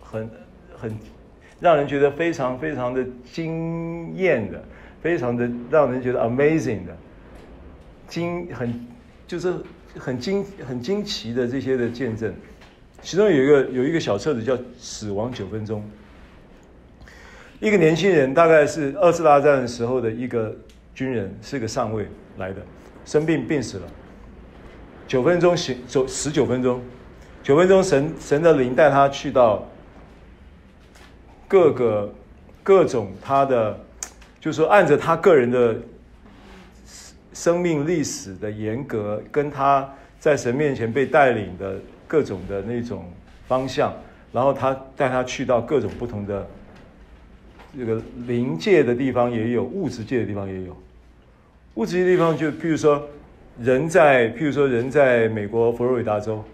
[0.00, 0.30] 很
[0.74, 0.98] 很很
[1.58, 4.62] 让人觉得非常非常的惊艳的，
[5.02, 6.96] 非常的让人觉得 amazing 的，
[8.08, 8.86] 惊很
[9.30, 9.54] 就是
[9.96, 12.34] 很惊很惊奇的这些的见证。
[13.00, 15.84] 其中有一个有一个小册子叫《死亡九分钟》，
[17.60, 20.52] 一个年轻人大概是二次大战的时候的一个
[20.96, 22.60] 军人，是个上尉来的。
[23.04, 23.86] 生病病死了，
[25.06, 26.82] 九分钟行走十九分钟，
[27.40, 29.64] 九分钟神神的灵带他去到
[31.46, 32.12] 各个
[32.64, 33.78] 各种他的，
[34.40, 35.76] 就是说按着他个人的
[37.40, 41.76] 生命历史的严格，跟他在神面前被带领的
[42.06, 43.10] 各种的那种
[43.48, 43.94] 方向，
[44.30, 46.46] 然后他带他去到各种不同的
[47.78, 50.76] 这个灵界的地方也有，物质界的地方也有。
[51.76, 53.08] 物质的地方，就譬如说，
[53.58, 56.44] 人在譬如说人在美国佛罗里达州，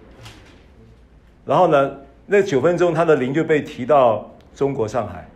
[1.45, 1.97] 然后呢，
[2.27, 5.27] 那九分钟他的灵就被提到中国上海，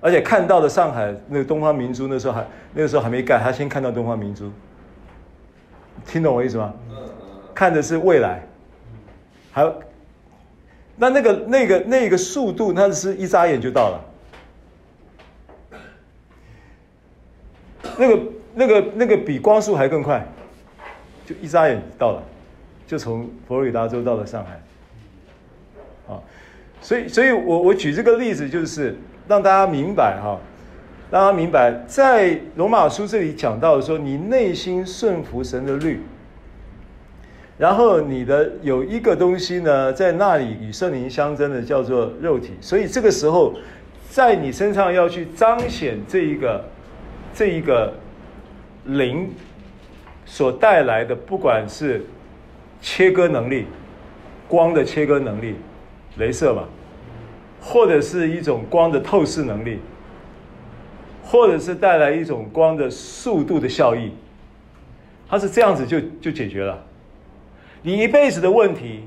[0.00, 4.50] 而且看到的上海那个东方明珠，那时候还那个时候还没盖，他先看到东方明珠，
[6.06, 6.72] 听懂我意思吗？
[7.54, 8.42] 看的是未来，
[9.52, 9.82] 还有，
[10.96, 14.00] 那那个那个那个速度，那是一眨眼就到了。
[17.98, 18.22] 那个
[18.54, 20.26] 那个那个比光速还更快，
[21.26, 22.22] 就一眨眼到了，
[22.86, 24.60] 就从佛罗里达州到了上海。
[26.14, 26.16] 啊，
[26.80, 28.96] 所以所以我我举这个例子就是
[29.30, 30.36] 让大家明白哈，
[31.08, 36.00] 让大家明白，在罗马书这里讲到说，你内心顺服神的律。
[37.56, 42.54] 然后你的有一个东西呢，在那里与圣灵相争的，叫做肉体。
[42.60, 43.54] 所以这个时候，
[44.08, 46.64] 在你身上要去彰显这一个
[47.32, 47.94] 这一个
[48.86, 49.30] 灵
[50.24, 52.04] 所带来的，不管是
[52.82, 53.66] 切割能力、
[54.48, 55.54] 光的切割能力、
[56.18, 56.64] 镭射嘛，
[57.60, 59.78] 或者是一种光的透视能力，
[61.22, 64.10] 或者是带来一种光的速度的效益，
[65.28, 66.82] 它是这样子就就解决了。
[67.82, 69.04] 你一辈子的问题，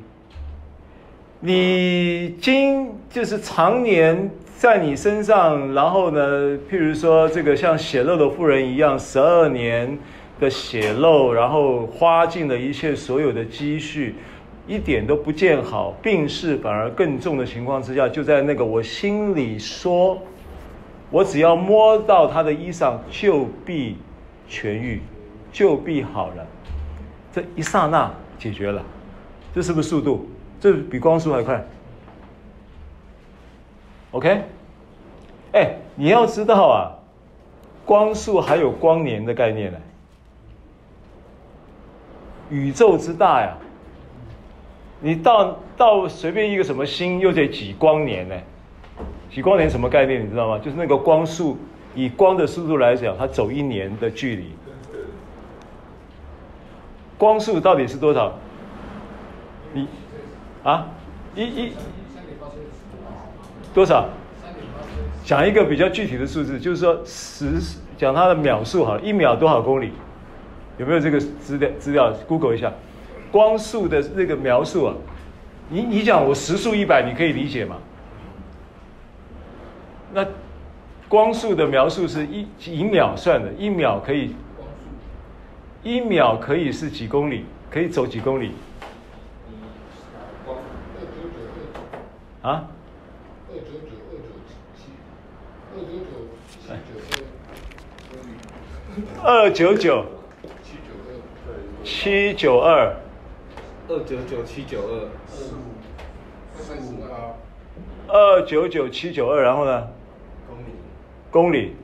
[1.39, 9.97] 你经就是常年在你身上，然后呢，譬如说这个像血漏的妇人一样，十二年
[10.39, 14.15] 的血漏，然后花尽了一切所有的积蓄，
[14.67, 20.17] 一点都不见好，病势反而更重的情况之下，就在那个我心里说，
[21.09, 23.97] 我只要摸到他的衣裳，就必
[24.49, 25.01] 痊愈，
[25.51, 26.47] 就必好了，
[27.31, 28.11] 这一刹那。
[28.39, 28.83] 解决了，
[29.55, 30.27] 这是不是速度？
[30.59, 31.63] 这比光速还快。
[34.11, 34.41] OK，
[35.53, 36.91] 哎，你要知道啊，
[37.85, 39.77] 光速还有光年的概念呢。
[42.49, 43.55] 宇宙之大呀，
[45.03, 48.35] 你到到随便一个什么星，又得几光年呢？
[49.29, 50.23] 几光年什么概念？
[50.25, 50.57] 你知道吗？
[50.59, 51.57] 就是那个光速，
[51.93, 54.45] 以光的速度来讲，它走一年的距离。
[57.17, 58.33] 光速到底是多少？
[59.73, 59.87] 你
[60.63, 60.87] 啊，
[61.35, 61.73] 一一
[63.73, 64.07] 多少？
[65.25, 67.59] 讲一个比较具体的数字，就是说十
[67.97, 69.91] 讲它的秒数好，一秒多少公里？
[70.77, 71.69] 有没有这个资料？
[71.77, 72.71] 资料 Google 一下，
[73.33, 74.93] 光速的那个描述啊。
[75.69, 77.77] 你你讲我时速一百，你可以理解吗？
[80.13, 80.23] 那
[81.09, 84.35] 光速的描述是一以秒算的，一秒可以。
[85.81, 87.43] 一秒可以是几公里？
[87.69, 88.51] 可以走几公里？
[92.41, 92.67] 啊？
[93.49, 94.27] 二九九二九
[94.77, 94.83] 七，
[99.23, 100.05] 二九九二九九
[101.83, 102.95] 七九，二
[103.87, 105.09] 九九七九二，
[108.07, 109.87] 二九九七九二，然后呢？
[110.49, 110.65] 公里。
[111.31, 111.75] 公里。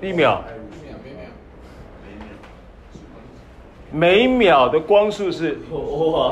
[0.00, 0.42] 一秒。
[3.90, 5.58] 每秒的光速是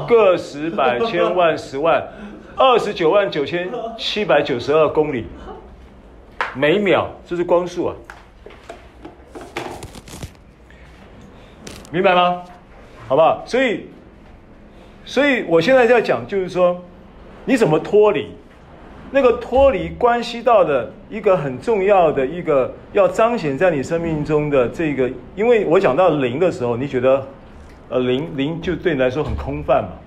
[0.08, 2.08] 个十百千万十万
[2.56, 5.26] 二十九万九千七百九十二公里，
[6.54, 7.94] 每秒这是光速啊，
[11.92, 12.42] 明白吗？
[13.10, 13.42] 好不好？
[13.44, 13.86] 所以，
[15.04, 16.80] 所以我现在在讲，就是说，
[17.44, 18.28] 你怎么脱离？
[19.10, 27.26] 那个脱离关系到的一个很重要的一个要彰显在你生命中的这个，因为我讲到零的时候，你觉得？
[27.88, 29.98] 呃，零零就对你来说很空泛嘛，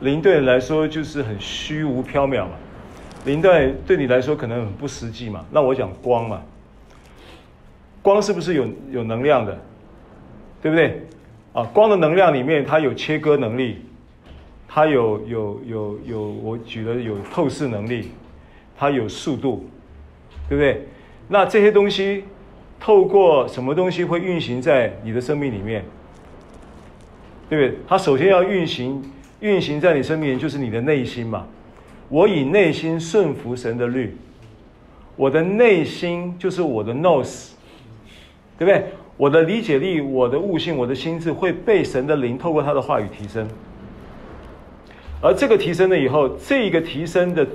[0.00, 2.50] 灵对你来说就是很虚无缥缈嘛，
[3.24, 5.42] 灵对对你来说可能很不实际嘛。
[5.50, 6.42] 那我讲光嘛，
[8.02, 9.58] 光是不是有有能量的，
[10.60, 11.02] 对不对？
[11.52, 13.78] 啊，光的能量里面它有切割能力，
[14.68, 18.10] 它有有有有，我举的有透视能力，
[18.76, 19.66] 它有速度，
[20.48, 20.86] 对不对？
[21.28, 22.24] 那这些东西
[22.78, 25.84] 透过什么东西会运行在你的生命里面？
[27.48, 27.78] 对不对？
[27.88, 29.02] 它首先要运行，
[29.40, 31.46] 运行在你身边，就是你的内心嘛。
[32.10, 34.16] 我以内心顺服神的律，
[35.16, 37.50] 我的内心就是我的 nose，
[38.58, 38.86] 对不对？
[39.18, 43.46] 我的理解力、我的悟性、我的心智会被神的灵透过他的话语提升。
[45.20, 47.46] 而这个提升了以后，这一个提升的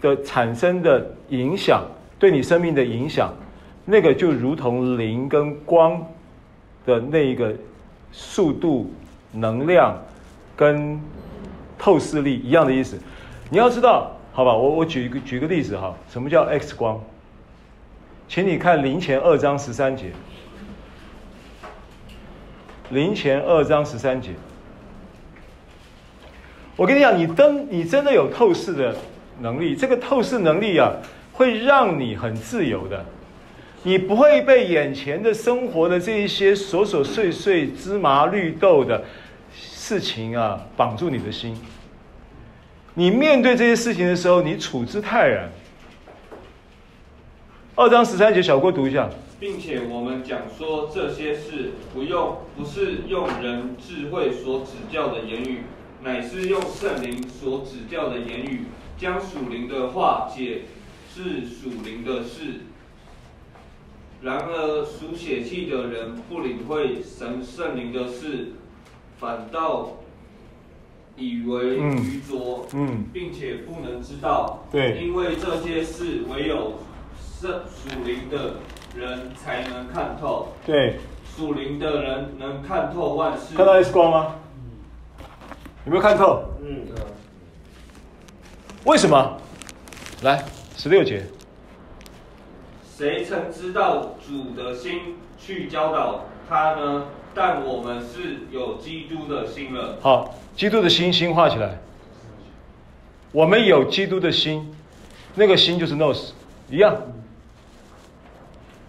[0.00, 1.84] 的产生的影响，
[2.18, 3.34] 对你生命的影响，
[3.84, 6.02] 那个就如同灵跟光
[6.86, 7.52] 的那一个
[8.10, 8.90] 速度。
[9.32, 9.94] 能量
[10.56, 10.98] 跟
[11.76, 12.96] 透视力一样的意思，
[13.50, 14.56] 你要知道，好吧？
[14.56, 16.98] 我我举一个举个例子哈，什么叫 X 光？
[18.28, 20.06] 请你看林前二章十三节，
[22.90, 24.30] 林前二章十三节。
[26.76, 28.94] 我跟你讲，你真你真的有透视的
[29.40, 30.92] 能力，这个透视能力啊，
[31.32, 33.04] 会让你很自由的，
[33.82, 39.04] 你不会被眼前的生活的这一些琐琐碎碎、芝麻绿豆的。
[39.58, 41.56] 事情啊绑住你的心。
[42.94, 45.48] 你面对这些事情的时候，你处之泰然。
[47.76, 49.08] 二章十三节，小郭读一下。
[49.38, 55.64] 并且我们讲说这些事不用，不是用人智慧所指教的言语，
[56.02, 58.62] 乃是用圣灵所指教的言语，
[58.96, 60.62] 将属灵的话解
[61.12, 62.60] 释属灵的事。
[64.22, 68.52] 然而属血气的人不领会神圣灵的事，
[69.18, 69.98] 反倒
[71.14, 76.78] 以为愚拙，嗯，嗯，并且不能知道，对，因为这些事唯有
[77.38, 78.54] 圣属灵的。
[78.96, 80.98] 人才能看透，对，
[81.36, 83.54] 属灵的人能看透万事。
[83.54, 84.36] 看到 X 光吗？
[85.84, 86.42] 有没有看透？
[86.62, 86.86] 嗯。
[88.84, 89.36] 为什么？
[90.22, 90.44] 来，
[90.76, 91.24] 十六节。
[92.96, 97.04] 谁曾知道主的心去教导他呢？
[97.34, 99.98] 但我们是有基督的心了。
[100.00, 101.78] 好，基督的心，心画起来。
[103.32, 104.74] 我们有基督的心，
[105.34, 106.30] 那个心就是 nose，
[106.70, 106.96] 一样。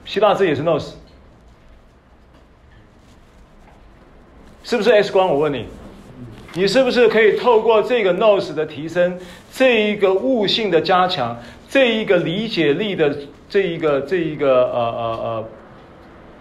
[0.07, 0.93] 希腊字也是 nos，
[4.63, 5.27] 是不是 X 光？
[5.27, 5.65] 我问你，
[6.53, 9.19] 你是不是可以透过这个 nos 的提升，
[9.51, 11.37] 这一个悟性的加强，
[11.67, 13.13] 这一个理解力的
[13.49, 15.45] 这一个这一个呃呃呃，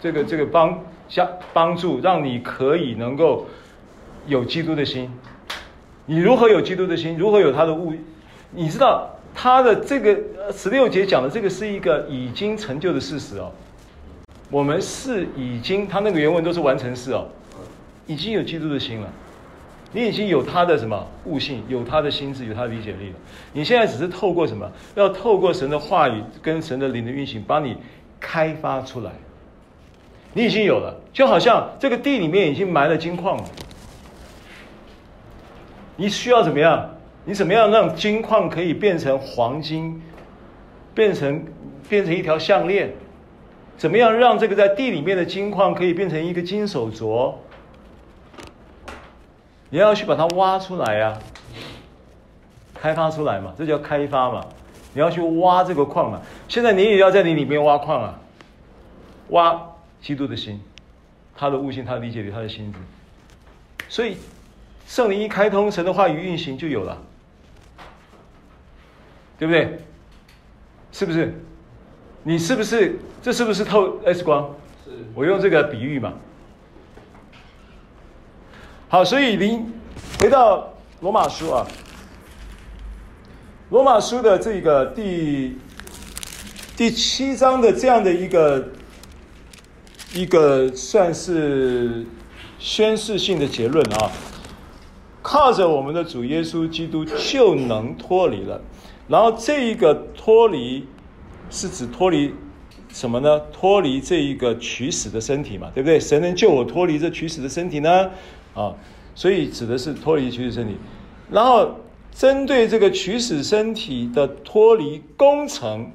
[0.00, 3.48] 这个这个帮加帮助，让你可以能够
[4.28, 5.10] 有基督的心。
[6.06, 7.18] 你如何有基督的心？
[7.18, 7.92] 如何有他的悟？
[8.52, 9.10] 你知道？
[9.38, 10.18] 他的这个
[10.50, 13.52] 十六节讲的这个是一个已经成就的事实哦，
[14.50, 17.28] 我们是已经，他那个原文都是完成式哦，
[18.06, 19.12] 已经有基督的心了，
[19.92, 23.16] 你已经有他的什么悟性，有他的心智，有他的理解力了。
[23.52, 24.72] 你现在只是透过什么？
[24.94, 27.76] 要透过神的话语跟神的灵的运行，把你
[28.18, 29.12] 开发出来。
[30.32, 33.44] 你已经有了，就好像这个地里面已经埋了金矿了，
[35.96, 36.95] 你需要怎么样？
[37.26, 40.00] 你怎么样让金矿可以变成黄金，
[40.94, 41.44] 变成
[41.88, 42.92] 变成一条项链？
[43.76, 47.34] 怎么样让这个在地里面的金矿可以变成一个金手镯？
[49.68, 51.18] 你要去把它挖出来呀、啊，
[52.72, 54.46] 开发出来嘛，这叫开发嘛。
[54.94, 56.22] 你要去挖这个矿嘛。
[56.48, 58.18] 现在你也要在你里面挖矿啊，
[59.30, 59.60] 挖
[60.00, 60.60] 基督的心，
[61.36, 62.78] 他的悟性，他理解力，他的心智。
[63.88, 64.16] 所以
[64.86, 66.96] 圣灵一开通，神的话语运行就有了。
[69.38, 69.78] 对不对？
[70.92, 71.34] 是不是？
[72.22, 72.98] 你是不是？
[73.22, 74.54] 这是不是透 X 光？
[74.84, 74.92] 是。
[75.14, 76.12] 我用这个比喻嘛。
[78.88, 79.72] 好，所以您
[80.20, 81.66] 回到罗马书啊，
[83.70, 85.58] 罗马书的这个第
[86.76, 88.68] 第七章的这样的一个
[90.14, 92.06] 一个算是
[92.58, 94.10] 宣示性的结论啊，
[95.26, 98.60] 靠着我们的主耶稣基督就能脱离了。
[99.08, 100.86] 然后这一个脱离，
[101.50, 102.32] 是指脱离
[102.92, 103.40] 什么呢？
[103.52, 105.98] 脱离这一个取死的身体嘛，对不对？
[105.98, 108.08] 谁能救我脱离这取死的身体呢？
[108.54, 108.72] 啊，
[109.16, 110.76] 所以指的是脱离取死身体。
[111.28, 111.74] 然后
[112.12, 115.90] 针对这个取死身体的脱离工程，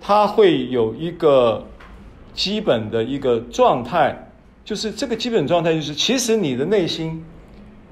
[0.00, 1.66] 它会有一个
[2.32, 4.30] 基本的一个状态，
[4.64, 7.24] 就是这个基本状态就是，其实你的内心、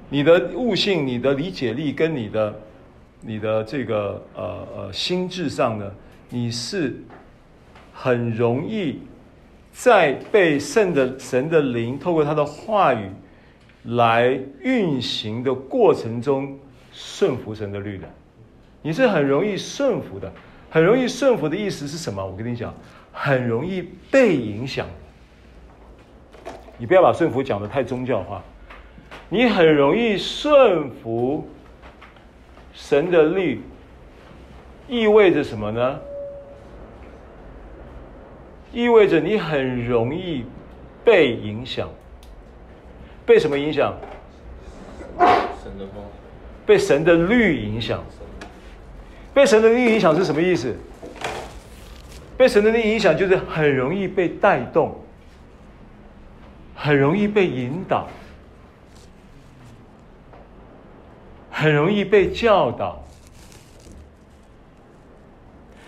[0.09, 2.55] 你的悟性、你的理解力跟你的。
[3.23, 5.91] 你的这个呃呃心智上呢，
[6.29, 6.95] 你是
[7.93, 9.01] 很容易
[9.73, 13.11] 在被圣的神的灵透过他的话语
[13.85, 16.57] 来运行的过程中
[16.93, 18.09] 顺服神的律的，
[18.83, 20.31] 你是很容易顺服的，
[20.71, 22.25] 很容易顺服的意思是什么？
[22.25, 22.73] 我跟你讲，
[23.13, 24.87] 很容易被影响。
[26.79, 28.45] 你不要把顺服讲的太宗教化，
[29.29, 31.49] 你很容易顺服。
[32.73, 33.63] 神的律
[34.87, 35.99] 意味着什么呢？
[38.73, 40.45] 意味着你很容易
[41.03, 41.89] 被影响，
[43.25, 43.95] 被什么影响？
[45.19, 46.03] 神的话，
[46.67, 48.05] 被神的律影响。
[49.33, 50.77] 被神的律影响是什么意思？
[52.37, 54.95] 被神的律影响就是很容易被带动，
[56.75, 58.07] 很容易被引导。
[61.59, 63.03] 很容易被教导，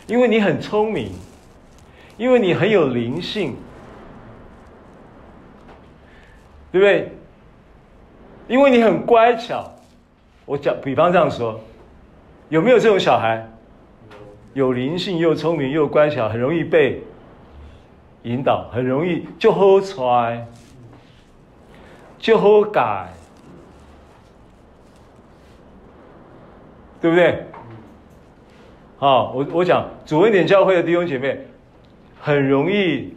[0.07, 1.13] 因为你很聪明，
[2.17, 3.55] 因为你很有灵性，
[6.73, 7.13] 对不对？
[8.49, 9.71] 因为你很乖巧。
[10.47, 11.61] 我讲，比方这样说，
[12.49, 13.47] 有没有这种小孩？
[14.55, 17.03] 有灵性又聪明又乖巧，很容易被
[18.23, 20.47] 引导，很容易就好揣，
[22.19, 23.13] 就好改。
[27.01, 27.45] 对不对？
[28.99, 31.39] 好，我我讲主恩典教会的弟兄姐妹
[32.21, 33.15] 很容易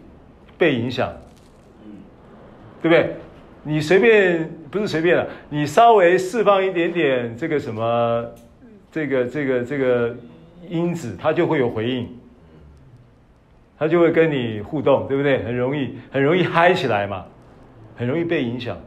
[0.57, 1.11] 被影响，
[2.81, 3.15] 对不对？
[3.63, 8.25] 你随便不是随便了，你稍微释放一点点这个什么，
[8.91, 10.15] 这个这个这个
[10.67, 12.07] 因子，它就会有回应，
[13.77, 15.43] 它就会跟你互动，对不对？
[15.43, 17.25] 很容易很容易嗨起来嘛，
[17.95, 18.77] 很容易被影响。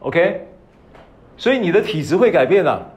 [0.00, 0.43] OK，
[1.36, 2.90] 所以你的体质会改变了，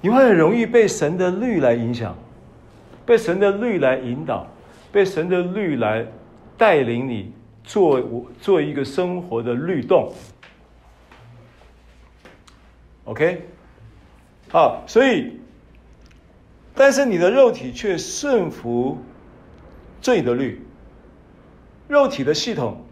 [0.00, 2.16] 你会很容易被神的律来影响，
[3.04, 4.46] 被神的律来引导，
[4.90, 6.06] 被神的律来
[6.56, 7.32] 带领你。
[7.64, 10.12] 做做一个生活的律动
[13.04, 13.40] ，OK，
[14.50, 15.38] 好，所以，
[16.74, 18.98] 但是你的肉体却顺服
[20.00, 20.60] 罪的律，
[21.86, 22.84] 肉体的系统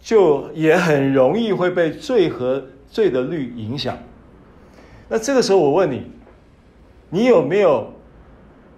[0.00, 3.98] 就也很容易会被罪和罪的律影响。
[5.08, 6.06] 那这个时候我问你，
[7.10, 7.92] 你有没有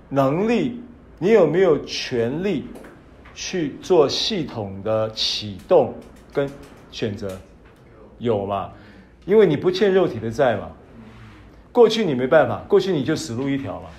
[0.08, 0.80] 能力？
[1.18, 2.64] 你有没有权利？
[3.34, 5.92] 去做系统的启动
[6.32, 6.48] 跟
[6.90, 7.38] 选择，
[8.16, 8.72] 有嘛？
[9.26, 10.70] 因为你不欠肉体的债嘛。
[11.70, 13.90] 过去你没办法，过去你就死路一条嘛。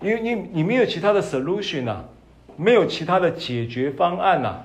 [0.00, 2.04] 因为你你没有其他的 solution 啊，
[2.56, 4.64] 没有其他的解决方案呐、啊，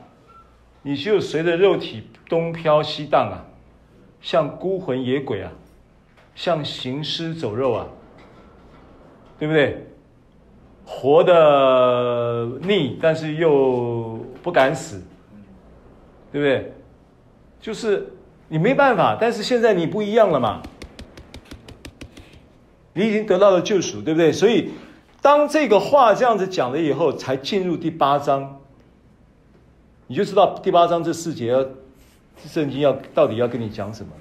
[0.83, 3.43] 你就随着肉体东飘西荡啊，
[4.21, 5.51] 像孤魂野鬼啊，
[6.35, 7.87] 像行尸走肉啊，
[9.39, 9.85] 对不对？
[10.85, 15.03] 活的腻，但是又不敢死，
[16.31, 16.73] 对不对？
[17.59, 18.07] 就是
[18.47, 20.61] 你没办法，但是现在你不一样了嘛，
[22.93, 24.31] 你已经得到了救赎，对不对？
[24.31, 24.71] 所以
[25.21, 28.61] 当这个话这样子讲了以后，才进入第八章，
[30.07, 31.53] 你就知道第八章这四节
[32.45, 34.11] 圣经要到底要跟你讲什么，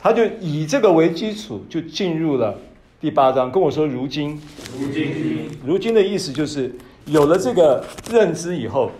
[0.00, 2.56] 他就以这个为基础，就进入了。
[3.00, 4.38] 第八章跟我说，如今，
[4.78, 6.70] 如今，如今的意思就是
[7.06, 8.90] 有了这个认知以后，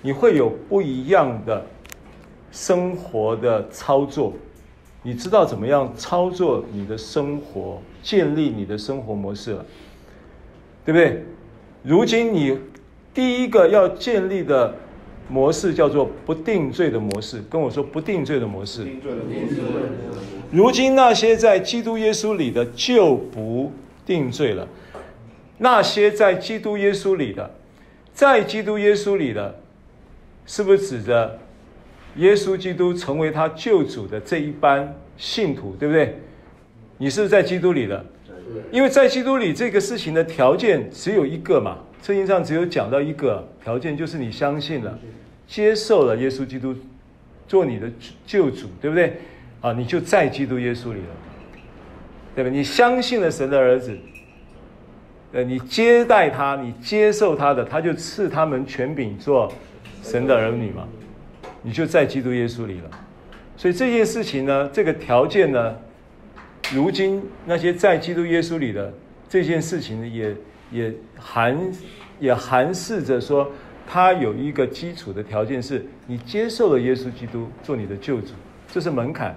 [0.00, 1.66] 你会有不一样的
[2.52, 4.32] 生活的操作，
[5.02, 9.66] 你知道怎么样操作你的生活，建立你的生活模式了，
[10.84, 11.24] 对不对？
[11.82, 12.56] 如今你
[13.12, 14.72] 第一个要建立的
[15.28, 18.86] 模式叫做不定罪的模式，跟我说不定罪的模式。
[20.50, 23.70] 如今那些在基督耶稣里的就不
[24.06, 24.66] 定罪了。
[25.58, 27.50] 那些在基督耶稣里的，
[28.12, 29.60] 在基督耶稣里的，
[30.46, 31.38] 是不是指着
[32.16, 36.16] 耶稣基督成为他救主的这一班信徒，对不对？
[36.96, 38.04] 你是不是在基督里的？
[38.70, 44.98] 因为在基督里这个事情的条件只有一个嘛，圣经上只有讲到一个条件，就是你相信了，
[45.46, 46.74] 接受了耶稣基督
[47.46, 47.90] 做你的
[48.26, 49.18] 救主，对不对？
[49.60, 51.16] 啊，你就在基督耶稣里了，
[52.34, 52.50] 对吧？
[52.50, 53.98] 你相信了神的儿子，
[55.32, 59.52] 呃，你接待他，你接受他的，他就赐他们权柄做
[60.02, 60.86] 神的儿女嘛，
[61.62, 62.90] 你就在基督耶稣里了。
[63.56, 65.76] 所以这件事情呢，这个条件呢，
[66.72, 68.94] 如今那些在基督耶稣里的
[69.28, 70.32] 这件事情呢，也
[70.70, 71.58] 也含
[72.20, 73.50] 也含示着说，
[73.86, 78.32] 他有一个基础的条件是，你接受了耶稣基督做你的救主，
[78.70, 79.36] 这是门槛。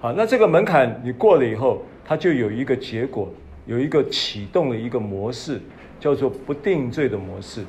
[0.00, 3.32] 好，那这个门槛你过了以后，它就有一个结果，
[3.66, 5.60] 有一个启动的一个模式，
[6.00, 7.64] 叫做不定罪的模式。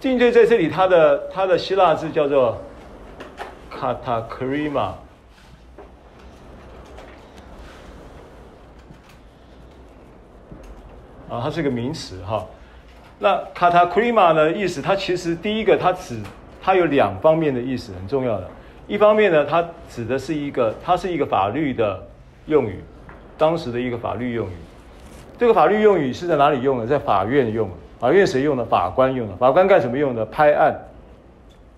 [0.00, 2.58] 定罪在这里，它的它的希腊字叫做
[3.70, 4.94] katakrima，
[11.28, 12.46] 啊，它是一个名词哈。
[13.22, 16.18] 那 katakrima 的意思，它其实第一个它指
[16.62, 18.48] 它有两方面的意思，很重要的。
[18.88, 22.02] 一方面呢，它指的是一个，它是一个法律的
[22.46, 22.82] 用语，
[23.36, 24.52] 当时的一个法律用语。
[25.38, 26.86] 这个法律用语是在哪里用的？
[26.86, 27.68] 在法院用。
[27.98, 28.64] 法院谁用的？
[28.64, 29.36] 法官用的。
[29.36, 30.24] 法官干什么用的？
[30.24, 30.74] 拍案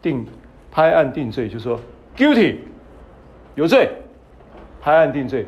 [0.00, 0.24] 定
[0.70, 1.78] 拍案定罪，就说
[2.16, 2.56] guilty
[3.56, 3.90] 有罪，
[4.80, 5.44] 拍案定罪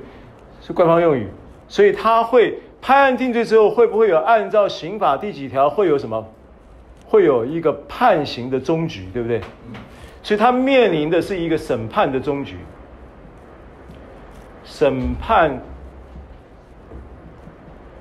[0.61, 1.29] 是官方用语。
[1.69, 6.23] 所以他会判案定罪之后，会不会有按照刑法第几条会有什么？
[7.07, 9.41] 会有一个判刑的终局，对不对？
[10.23, 12.59] 所以他面临的是一个审判的终局。
[14.65, 15.63] 审判。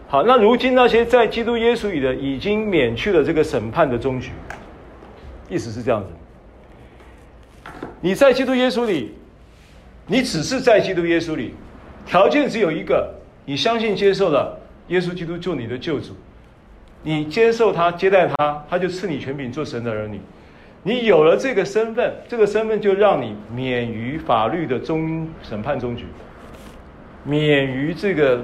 [0.09, 4.31] 好，那如今那些在基督耶稣里的，已经免去了这个审判的终局。
[5.49, 6.09] 意思是这样子。
[8.01, 9.15] 你在基督耶稣里，
[10.07, 11.53] 你只是在基督耶稣里，
[12.05, 13.15] 条件只有一个：
[13.45, 16.15] 你相信接受了耶稣基督做你的救主，
[17.03, 20.19] 你接受他接待他，他就赐你权柄做神的儿女。
[20.83, 26.05] 你有了这个身份，这个身份就让你免于法律的终审判终局，
[27.23, 28.43] 免于这个。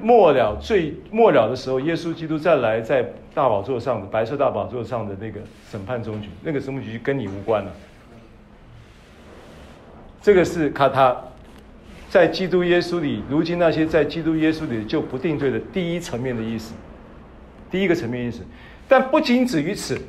[0.00, 3.02] 末了最末了的时候，耶稣基督再来在
[3.34, 7.72] 大宝座上的白色大宝座上的那个审判终局，那个终局跟你无关了。
[10.22, 11.16] 这个是卡他，
[12.08, 16.72] 在基督耶稣里，如今那些在基督耶稣里就不定罪的第一层面的意思，
[17.70, 18.40] 第一个层面意思。
[18.88, 20.00] 但不仅止于此，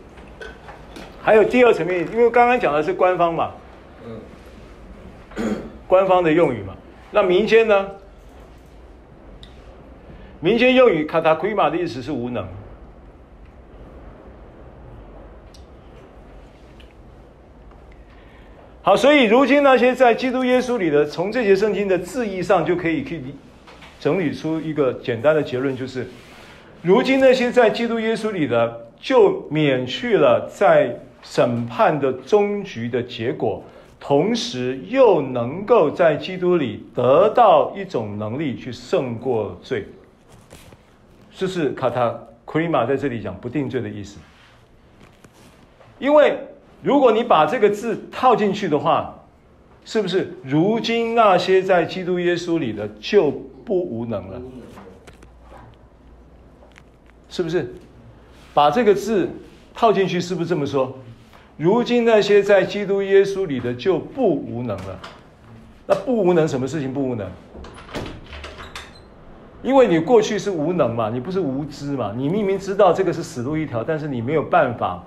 [1.22, 3.52] 还有第二层面，因为刚刚讲的是官方嘛，
[4.06, 5.46] 嗯，
[5.86, 6.74] 官方的用语嘛，
[7.12, 7.88] 那民间呢？
[10.40, 12.48] 民间用语“卡塔奎玛”的意思是无能。
[18.82, 23.22] 好，所以如今那些在基督耶稣里的，从这节圣经的字义上就可以去
[24.00, 26.08] 整理出一个简单的结论，就是：
[26.82, 33.62] 如今那些在基督耶稣里的，就免去了在审判的终局的结果，
[34.00, 39.86] 同时又能够在基督里得到一种能力去胜过罪。
[41.36, 44.18] 这是卡塔奎玛在这里讲不定罪的意思，
[46.00, 46.38] 因为
[46.82, 49.16] 如果你把这个字套进去的话，
[49.84, 53.32] 是不是如今那些在基督耶稣里的就
[53.66, 54.42] 不无能了？
[57.30, 57.74] 是不是？
[58.54, 59.30] 把这个字
[59.74, 60.98] 套进去，是不是这么说？
[61.58, 65.00] 如今那些在基督耶稣里的就不无能了。
[65.86, 67.30] 那不无能，什么事情不无能？
[69.62, 75.04] 因为你过去是无能嘛，你不是无知嘛，你明明知道这个是死路一条，但是你没有办法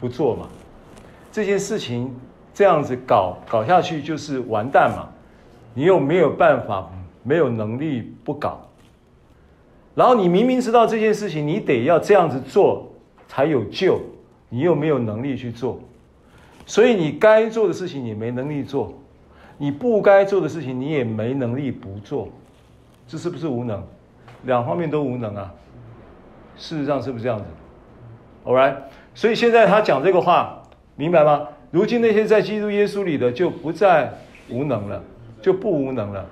[0.00, 0.48] 不做嘛。
[1.34, 2.14] 这件事情
[2.54, 5.08] 这样子搞搞下去就是完蛋嘛，
[5.74, 6.88] 你又没有办法，
[7.24, 8.60] 没有能力不搞。
[9.96, 12.88] 然后你明明知道这件事情，你得要这样子做
[13.26, 14.00] 才有救，
[14.48, 15.80] 你又没有能力去做，
[16.66, 18.94] 所以你该做的事情你没能力做，
[19.58, 22.28] 你不该做的事情你也没能力不做。
[23.08, 23.82] 这是不是无能？
[24.44, 25.52] 两方面都无能啊！
[26.56, 27.44] 事实上是不是这样子
[28.44, 28.76] ？All right，
[29.16, 30.62] 所以现在他讲这个话，
[30.96, 31.48] 明白吗？
[31.70, 34.12] 如今那些在基督耶稣里的就不再
[34.48, 35.02] 无能了，
[35.42, 36.24] 就不无能了，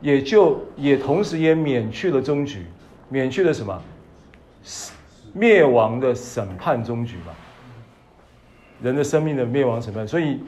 [0.00, 2.64] 也就也同时也免去了终局，
[3.08, 3.82] 免去了什么？
[5.32, 7.32] 灭亡的审判终局嘛，
[8.82, 10.08] 人的生命的灭亡审判。
[10.08, 10.40] 所以，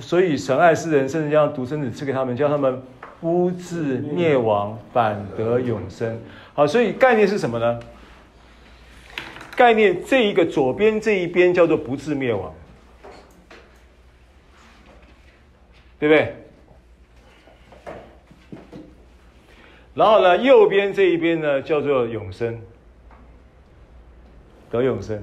[0.00, 2.82] 所以神爱世人，甚至将独生子赐给他们，叫他们。
[3.20, 6.18] 不至灭亡，反得永生。
[6.54, 7.78] 好，所以概念是什么呢？
[9.62, 12.52] 概念这一个左边这一边叫做不至灭亡，
[16.00, 16.34] 对不对？
[19.94, 22.60] 然后呢，右边这一边呢叫做永生，
[24.68, 25.22] 得永生。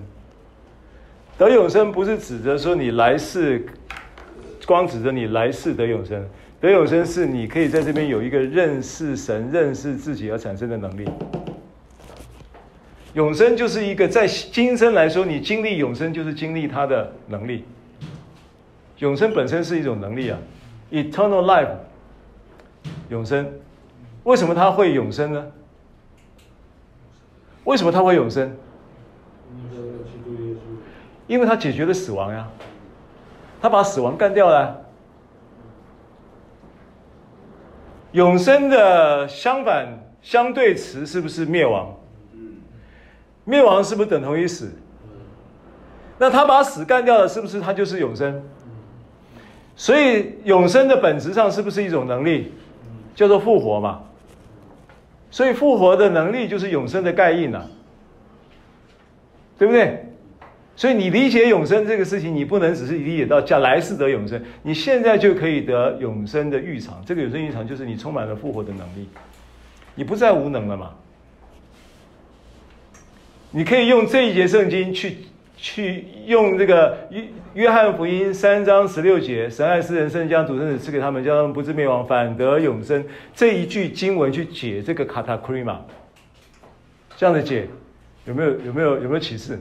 [1.37, 3.65] 得永生不是指着说你来世，
[4.65, 6.25] 光指着你来世得永生。
[6.61, 11.05] 得永生是你可以在这边有一个认识神、认识自己而产生的能力。
[13.19, 17.65] 永生就是一个在今生来说，你经历永生就是经历他的能力。
[18.99, 20.39] 永生本身是一种能力啊
[20.89, 21.67] ，eternal life，
[23.09, 23.45] 永生。
[24.23, 25.51] 为什么他会永生呢？
[27.65, 28.55] 为什么他会永生？
[31.27, 32.47] 因为他解决了死亡呀，
[33.61, 34.79] 他把死亡干掉了。
[38.13, 39.89] 永生的相反
[40.21, 41.93] 相对词是不是灭亡？
[43.49, 44.71] 灭亡是不是等同于死？
[46.19, 48.43] 那他把死干掉了，是不是他就是永生？
[49.75, 52.53] 所以永生的本质上是不是一种能力，
[53.15, 54.01] 叫做复活嘛？
[55.31, 57.65] 所以复活的能力就是永生的概念呐，
[59.57, 60.05] 对不对？
[60.75, 67.01] 所以你理解永生这个事情，你不能只是理解到将来世得永生，你现在就可以得永生的预尝。
[67.03, 69.09] 这个永生预尝就是你充满了复活的能力，
[69.95, 70.91] 你不再无能了嘛？
[73.51, 75.17] 你可以用这一节圣经去
[75.57, 77.23] 去用这个约
[77.55, 83.03] 约翰福音三章十六节，神爱世人，甚至将独生子赐给他们，叫他们不至灭亡，反得永生。
[83.33, 85.81] 这一句经文去解这个卡塔克里玛，
[87.17, 87.67] 这样的解
[88.25, 89.59] 有没有有没有有没有启示？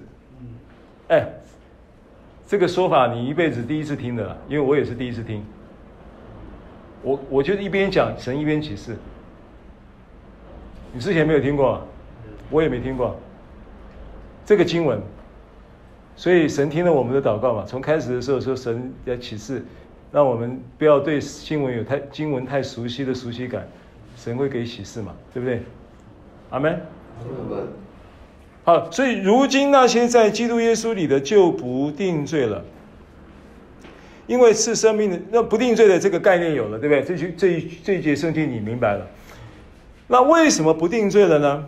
[1.08, 1.26] 哎，
[2.46, 5.42] 这个说法你一辈子第一次听的，因为我也是第一次听。
[7.02, 8.94] 我我就一边讲神一边启示。
[10.92, 11.82] 你之前没有听过，
[12.50, 13.18] 我也没听过
[14.48, 14.98] 这个经文，
[16.16, 17.66] 所以神听了我们的祷告嘛。
[17.66, 19.62] 从开始的时候说神要启示，
[20.10, 23.68] 让我们不要对新闻有太经文太熟悉的熟悉感，
[24.16, 25.60] 神会给启示嘛，对不对？
[26.48, 26.72] 阿门。
[26.72, 27.68] 阿门。
[28.64, 32.64] 好，所以如今那些在基督耶稣里的就不定罪了，
[34.26, 37.02] 因为是生命的那不定罪的这个概念有了，对不对？
[37.04, 39.06] 这句这一这一节圣经你明白了。
[40.06, 41.66] 那为什么不定罪了呢？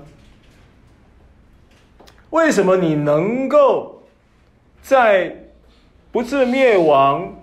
[2.30, 4.02] 为什么你能够
[4.82, 5.36] 在
[6.10, 7.36] 不致灭亡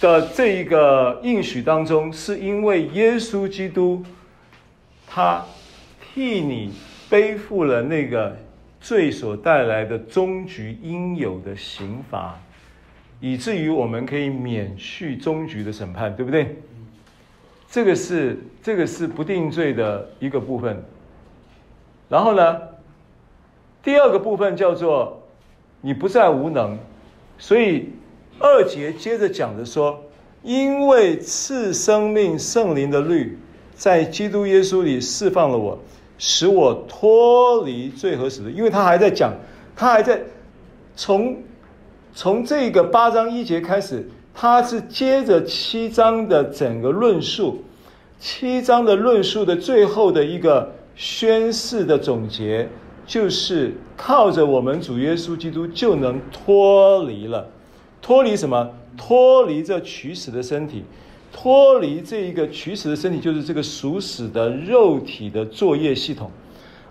[0.00, 4.04] 的这一个应许当中，是因为耶稣基督
[5.06, 5.44] 他
[6.00, 6.72] 替你
[7.08, 8.36] 背负了那个。
[8.84, 12.38] 罪所带来的终局应有的刑罚，
[13.18, 16.54] 以至于我们可以免去终局的审判，对不对？
[17.70, 20.84] 这个是这个是不定罪的一个部分。
[22.10, 22.60] 然后呢，
[23.84, 25.22] 第二个部分叫做
[25.82, 26.78] 你不再无能，
[27.38, 27.90] 所以
[28.38, 30.02] 二节接着讲的说，
[30.42, 33.38] 因为赐生命圣灵的律
[33.74, 35.78] 在基督耶稣里释放了我。
[36.16, 39.34] 使我脱离罪和死的，因为他还在讲，
[39.74, 40.22] 他还在
[40.94, 41.36] 从
[42.14, 47.64] 从这个八章一节开始，他是接着七章的整个论述，
[48.20, 52.68] 七章的论述的最后的一个宣誓的总结，
[53.06, 57.48] 就是靠着我们主耶稣基督就能脱离了，
[58.00, 58.70] 脱离什么？
[58.96, 60.84] 脱离这取死的身体。
[61.36, 66.30] 脱离这一个取死的身体，就是这个属死的肉体的作业系统，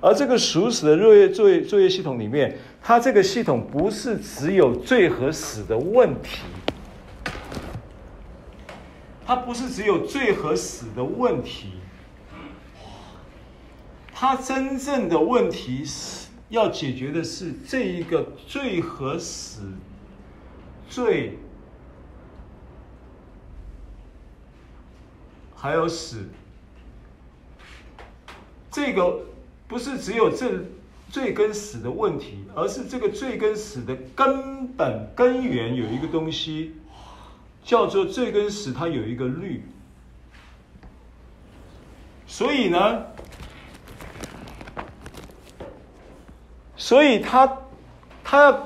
[0.02, 6.42] 而这个属死的肉业作业作业系统里面，它这个系统不是只有罪和死的问题，
[9.26, 11.70] 它不是只有罪和死的问题，
[14.24, 19.64] 它真正的问题是要解决的是这一个罪和死，
[20.90, 21.38] 罪。
[25.54, 26.24] 还有死，
[28.72, 29.26] 这个
[29.68, 30.58] 不是只有这
[31.10, 36.76] 罪跟死的问题，而是这个罪跟死的根本根源有一个东西，
[37.62, 39.66] 叫做罪跟死，它有一个律。
[42.26, 43.06] 所以呢，
[46.84, 47.50] 所以他
[48.26, 48.64] 他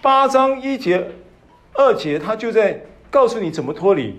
[0.00, 1.06] 八章一节
[1.74, 2.80] 二节，他就在
[3.10, 4.18] 告诉你怎么脱离。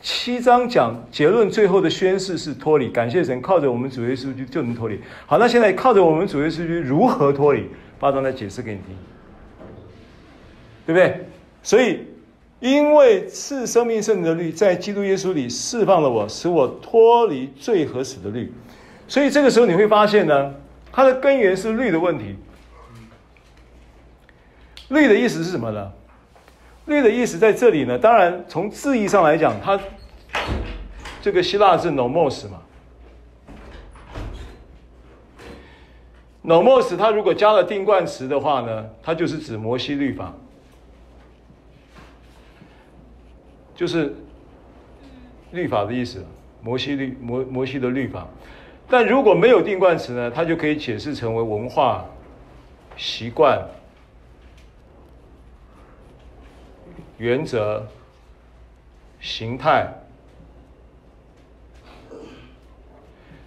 [0.00, 2.88] 七章讲结论，最后的宣誓是脱离。
[2.88, 4.98] 感谢神，靠着我们主耶稣就就能脱离。
[5.24, 7.68] 好，那现在靠着我们主耶稣如何脱离？
[8.00, 8.96] 八章来解释给你听，
[10.84, 11.24] 对不对？
[11.62, 12.00] 所以，
[12.58, 18.52] 因为赐生命圣灵的律在基督耶稣里释放了我，使我脱离罪和死的律。
[19.06, 20.52] 所以这个时候你会发现呢，
[20.92, 22.36] 它的根源是律的问题。
[24.88, 25.90] 律的意思是什么呢？
[26.84, 29.80] 律的意思在这里呢，当然从字义上来讲，它
[31.22, 32.60] 这个希腊字 nomos 嘛
[36.44, 40.34] ，nomos 它如果加了定冠词的话呢，它就是指摩西律法，
[43.74, 44.14] 就是
[45.52, 46.22] 律法的意思，
[46.60, 48.28] 摩西律摩摩西的律法。
[48.92, 52.04] 但如果没有定冠词呢，它就可以解释成为文化
[52.94, 53.58] 习惯。
[57.16, 57.88] 原则、
[59.18, 59.88] 形态，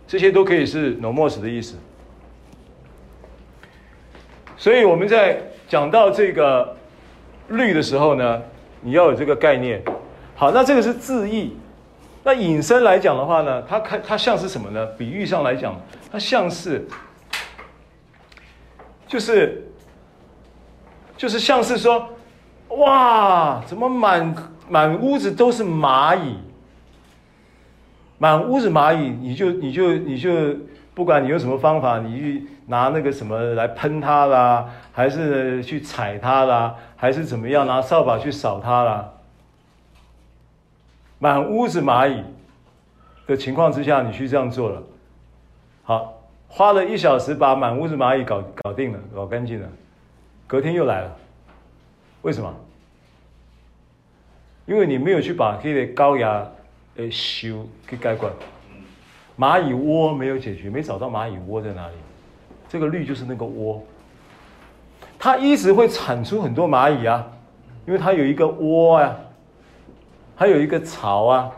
[0.08, 1.76] 这些都可以是 nomos 的意思。
[4.58, 6.76] 所以我们在讲到这个
[7.50, 8.42] 律的时候呢，
[8.82, 9.80] 你要有这个概念。
[10.36, 11.56] 好，那这个是字义。
[12.26, 14.86] 那引申来讲的话呢，它看它像是什么呢？
[14.98, 15.80] 比喻上来讲，
[16.12, 16.86] 它像是，
[19.08, 19.64] 就是，
[21.16, 22.10] 就是像是说。
[22.70, 23.62] 哇！
[23.66, 24.36] 怎么满
[24.68, 26.36] 满屋子都是蚂蚁？
[28.18, 30.32] 满屋子蚂蚁，你就你就你就
[30.94, 39.14] 不管你用什么方法，你去拿那个什么来喷它啦，还是去踩它啦，还是怎么样拿扫把去扫它啦，
[41.26, 42.24] 满屋子蚂蚁
[43.26, 44.84] 的情况之下，你去这样做了，
[45.82, 49.68] 好，花了一小时把满屋子蚂蚁搞搞定了，搞干净了，
[50.46, 51.18] 隔天又来了，
[52.22, 52.54] 为什么？
[54.68, 56.48] 因为你没有去把这个高压
[56.98, 58.30] 诶修给盖过。
[59.36, 61.96] 蚂蚁窝没有解决，没找到蚂蚁窝在哪里。
[62.70, 63.84] 这个绿就是那个窝，
[65.18, 67.28] 它一直会产出很多蚂蚁啊，
[67.88, 69.18] 因为它有一个窝啊，
[70.36, 71.52] 还有一个巢啊，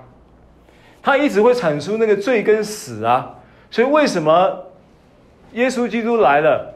[1.01, 3.36] 它一直会产出那个罪跟死啊。
[3.69, 4.65] 所以为什么
[5.53, 6.75] 耶稣基督来了，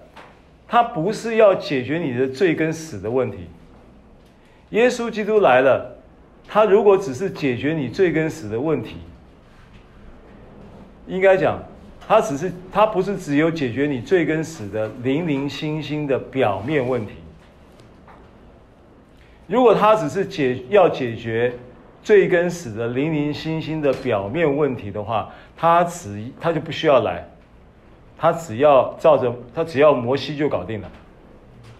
[0.68, 3.48] 他不是要解决你的罪跟死的问题。
[4.72, 5.98] 耶稣基督来了，
[6.48, 8.98] 他如果只是解决你罪跟死的问题。
[11.08, 11.60] 应该讲，
[12.08, 17.14] 他只是他不是只有解决你罪跟死的零零星星的表面问题。
[19.48, 21.54] 如果他只是解要解决
[22.04, 27.28] 罪跟死的零零星星的表面问题的话，他只他就不需要来，
[28.18, 30.92] 他只要照着他只要摩西就搞定了，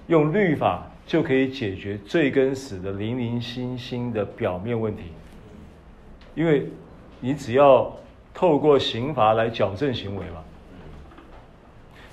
[0.08, 5.04] 用律法就可以解决罪跟死的零零星星的表面问题，
[6.36, 6.68] 因为
[7.20, 7.92] 你只要。
[8.34, 10.42] 透过刑罚来矫正行为嘛？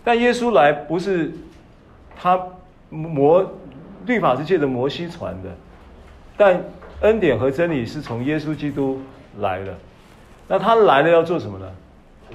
[0.02, 1.32] 但耶稣来不是
[2.16, 2.44] 他
[2.90, 3.48] 摩
[4.04, 5.56] 律法是借着摩西传的，
[6.36, 6.60] 但
[7.00, 9.00] 恩典和真理是从耶稣基督
[9.38, 9.76] 来的。
[10.48, 11.66] 那他来了要做什么呢？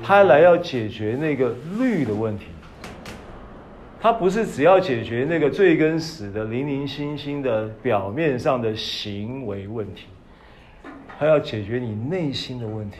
[0.03, 2.45] 他来要解决那个律的问题。
[4.01, 10.07] 他不是只要解决那个罪跟死的零零星星的表面上的行为问题，
[11.17, 12.97] 他要解决你内心的问题。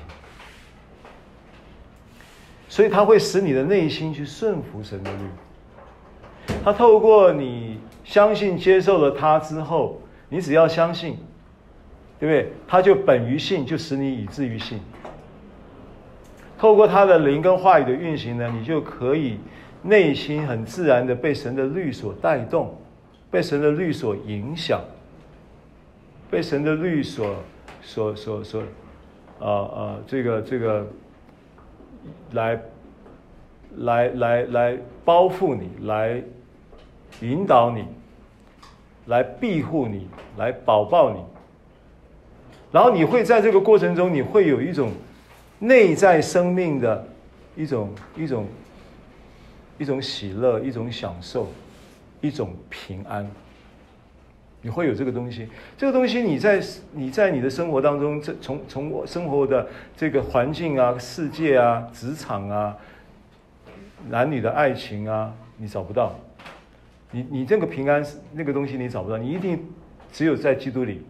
[2.69, 6.55] 所以他会使你的内心去顺服神的律。
[6.63, 11.17] 他透过你相信接受了他之后，你只要相信，
[12.19, 12.51] 对不对？
[12.67, 14.79] 他就本于性，就使你以至于性。
[16.57, 19.37] 透过他的灵跟话语的运行呢，你就可以
[19.81, 22.77] 内心很自然的被神的律所带动，
[23.29, 24.79] 被神的律所影响，
[26.31, 27.35] 被神的律所
[27.81, 28.63] 所所所，
[29.39, 30.87] 呃呃，这个这个。
[32.33, 32.61] 来，
[33.77, 36.21] 来，来，来包覆你，来
[37.21, 37.85] 引导你，
[39.05, 41.19] 来庇护你，来保抱你。
[42.73, 44.91] 然后你会在这个过程中，你会有一种
[45.59, 47.07] 内在生命的
[47.55, 48.47] 一种一种
[49.77, 51.47] 一种喜乐，一种享受，
[52.19, 53.29] 一种平安。
[54.63, 55.47] 你会有这个东西，
[55.77, 56.63] 这个东西你在
[56.93, 62.75] 你在你的生活当中，这从从我生活的这个环境啊、世界啊、职场啊、
[64.09, 66.15] 男女的爱情啊，你找不到。
[67.11, 69.63] 你你这个平安那个东西你找不到，你一定
[70.11, 71.03] 只有在基督里。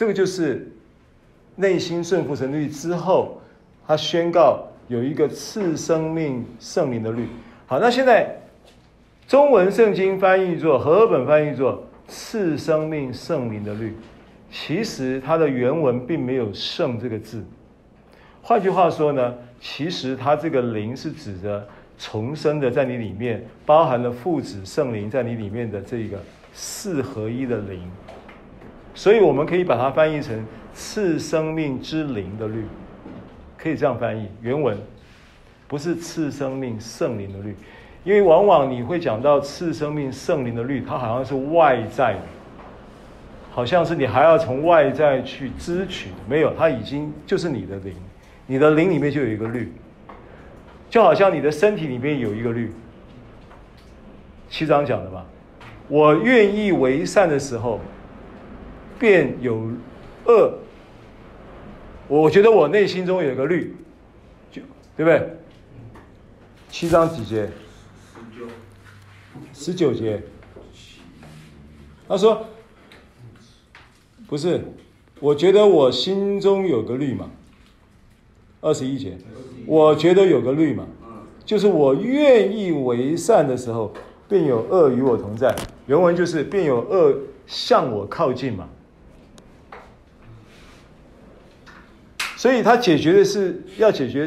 [0.00, 0.66] 这个就是
[1.56, 3.38] 内心顺服神律之后，
[3.86, 7.26] 他宣告有一个赐生命圣灵的律。
[7.66, 8.34] 好，那现在。
[9.28, 13.94] 中文圣经翻译作和合本翻译作赐生命圣灵的律，
[14.50, 17.44] 其实它的原文并没有“圣”这个字。
[18.40, 26.18] 换句话说呢，其实它这个灵是指着重生的在你里面，包含了父子圣灵在你里面的这个
[26.54, 27.78] 四合一的灵。
[28.94, 32.64] 所以我们可以把它翻译成赐生命之灵的律，
[33.56, 34.28] 可以这样翻译。
[34.42, 34.76] 原文
[35.68, 37.54] 不是赐生命圣灵的律。
[38.02, 42.20] 因为往往你会讲到赐生命圣灵的律，它好像是外在的，
[43.50, 46.08] 好像是你还要从外在去支取。
[46.26, 47.94] 没有，它已经就是你的灵，
[48.46, 49.70] 你的灵里面就有一个律，
[50.88, 52.72] 就好像你的身体里面有一个律。
[54.48, 55.22] 七章讲的嘛，
[55.86, 57.78] 我愿意为善的时候，
[59.00, 59.72] 便有
[60.26, 60.54] 恶。
[62.06, 63.74] 我觉得我内心中有个律，
[64.52, 64.62] 就
[64.96, 65.36] 对不对？
[66.70, 67.48] 七章几节？
[69.52, 70.22] 十九节，
[72.08, 72.46] 他说
[74.26, 74.60] ：“不是，
[75.18, 77.30] 我觉得我心中有个律嘛。”
[78.62, 79.16] 二十一节，
[79.66, 80.86] 我觉得有个律嘛，
[81.44, 83.92] 就是我愿意为善的时候，
[84.28, 85.54] 便有恶与我同在。
[85.86, 88.68] 原文就是便有恶向我靠近嘛。
[92.40, 94.26] 所以它解决的是要解决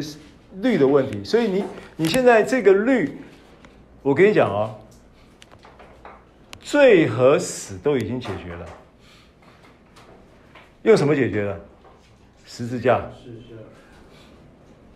[0.61, 1.24] 律的问题。
[1.24, 1.64] 所以你
[1.95, 3.18] 你现在这个律，
[4.03, 4.70] 我跟你讲啊。
[6.61, 8.66] 罪和死都已经解决了，
[10.84, 11.59] 用什么解决的？
[12.45, 13.01] 十字架，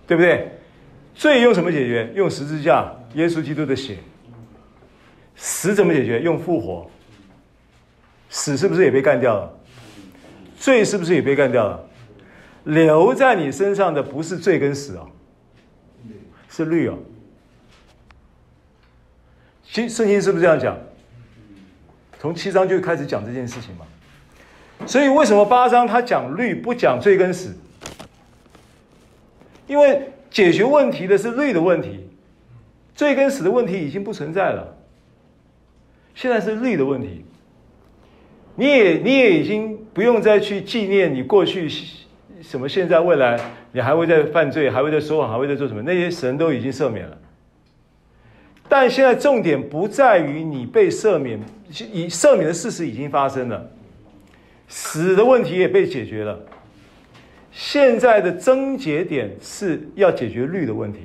[0.05, 0.51] 对不对？
[1.15, 2.11] 罪用什么解决？
[2.15, 3.97] 用十字架，耶稣基督的血。
[5.35, 6.19] 死怎么解决？
[6.21, 6.87] 用复活。
[8.29, 9.51] 死是不是也被干掉了？
[10.59, 11.86] 罪是不是也被干掉了？
[12.67, 15.09] 留在你身上的不是罪跟死哦，
[16.49, 16.97] 是律哦。
[19.63, 20.77] 圣圣经是不是这样讲？
[22.19, 23.85] 从七章就开始讲这件事情嘛。
[24.85, 27.55] 所以为什么八章他讲律不讲罪跟死？
[29.65, 32.09] 因为解决问题的是律的问题，
[32.95, 34.77] 罪跟死的问题已经不存在了。
[36.15, 37.23] 现在是律的问题。
[38.55, 41.69] 你也你也已经不用再去纪念你过去
[42.47, 43.37] 什么现在未来，
[43.73, 45.81] 你还会在犯罪，还会在说谎，还会在做什么？
[45.81, 47.17] 那些神都已经赦免了。
[48.69, 51.37] 但现在重点不在于你被赦免，
[51.91, 53.69] 以赦免的事实已经发生了，
[54.69, 56.39] 死的问题也被解决了。
[57.51, 61.01] 现在的症结点是要解决律的问题。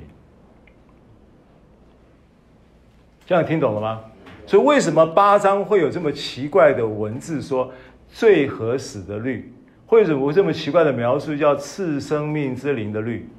[3.25, 4.01] 这样听懂了吗？
[4.45, 7.69] 所以为什么八章会有这么奇怪的文字说
[8.09, 9.52] 罪和死的律？
[9.93, 13.29] 为什么会这么奇怪的描述叫赐生命之灵的律？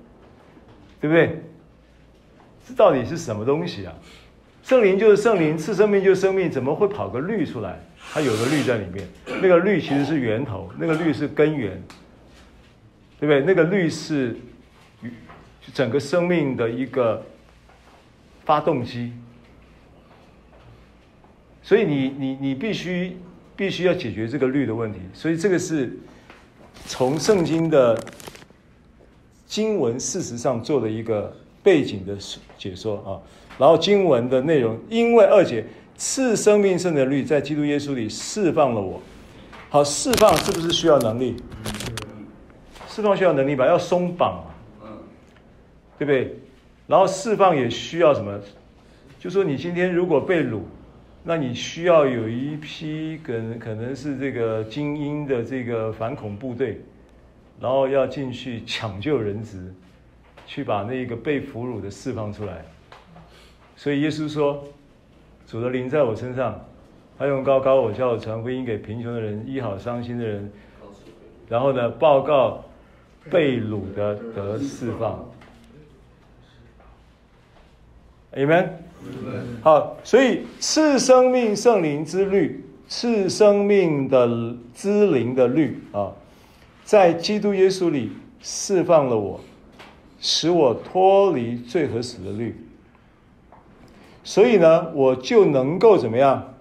[1.00, 1.42] 对不对？
[2.66, 3.92] 这到底是什么东西啊？
[4.62, 7.78] 圣灵就是圣灵，赐生命就是生命，怎么会跑个律出来？
[8.12, 9.06] 它有个律在里面，
[9.42, 11.82] 那个律其实是源头，那个律是根源，
[13.18, 13.40] 对不对？
[13.42, 14.36] 那个律是
[15.72, 17.20] 整个生命的一个
[18.44, 19.12] 发动机。
[21.62, 23.16] 所以你你你必须
[23.56, 25.98] 必须要解决这个律的问题，所以这个是
[26.86, 27.98] 从圣经的
[29.46, 32.16] 经文事实上做的一个背景的
[32.58, 33.20] 解说啊，
[33.58, 35.64] 然后经文的内容，因为二姐
[35.96, 39.00] 赐生命圣的律在基督耶稣里释放了我，
[39.70, 41.36] 好，释放是不是需要能力？
[42.88, 44.44] 释放需要能力吧，要松绑
[44.80, 44.88] 嘛，
[45.98, 46.38] 对不对？
[46.86, 48.38] 然后释放也需要什么？
[49.18, 50.60] 就说你今天如果被掳。
[51.26, 56.82] 那你需要有一批可能可能是这个精英的这个反恐部队，
[57.58, 59.72] 然后要进去抢救人质，
[60.46, 62.62] 去把那个被俘虏的释放出来。
[63.74, 64.62] 所以耶稣说
[65.48, 66.62] ：“主的灵在我身上，
[67.18, 70.52] 他用高高我，叫我传福音给贫穷的人，医好伤心的人。
[71.48, 72.62] 然后呢，报告
[73.30, 75.26] 被掳的得释放。
[78.34, 78.68] Amen。”
[79.60, 86.12] 好，所以赐生命圣灵之律，赐生命的之灵的律啊，
[86.84, 89.40] 在基督耶稣里释放了我，
[90.20, 92.56] 使我脱离罪和死的律。
[94.22, 96.54] 所以呢，我就能够怎么样？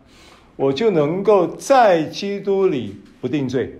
[0.57, 3.73] 我就能够在基督里不定罪，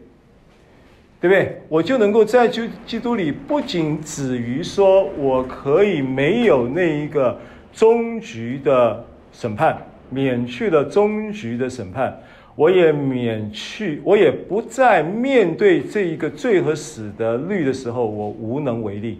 [1.19, 1.61] 对不对？
[1.67, 7.37] 我就能够在基基督里，不仅止于说我可以没有那一个。
[7.73, 9.77] 终局的审判，
[10.09, 12.17] 免去了终局的审判，
[12.55, 19.19] 我也免去，我也不再面对这一个罪和死的律的时候，我无能为力。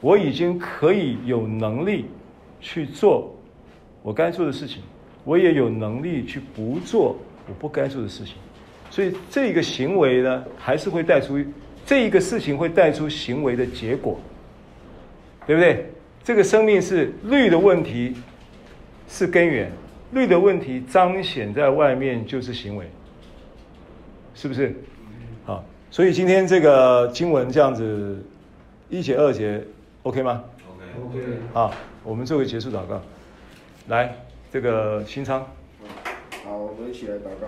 [0.00, 2.04] 我已经可以有能力
[2.60, 3.34] 去做
[4.02, 4.82] 我该做的事情，
[5.24, 7.16] 我也有能力去不做
[7.48, 8.34] 我不该做的事情。
[8.90, 11.38] 所以这个行为呢，还是会带出
[11.84, 14.18] 这一个事情会带出行为的结果，
[15.46, 15.86] 对不对？
[16.26, 18.12] 这个生命是律的问题，
[19.08, 19.68] 是根源；
[20.10, 22.84] 律的问题彰显在外面就是行为，
[24.34, 24.74] 是不是？
[25.44, 28.20] 好，所以今天这个经文这样子
[28.90, 29.62] 一节二节
[30.02, 31.38] ，OK 吗？OK OK。
[31.52, 31.72] 好，
[32.02, 33.00] 我们作为结束祷告。
[33.86, 34.16] 来，
[34.50, 35.46] 这个新昌。
[36.44, 37.46] 好，我们一起来祷告。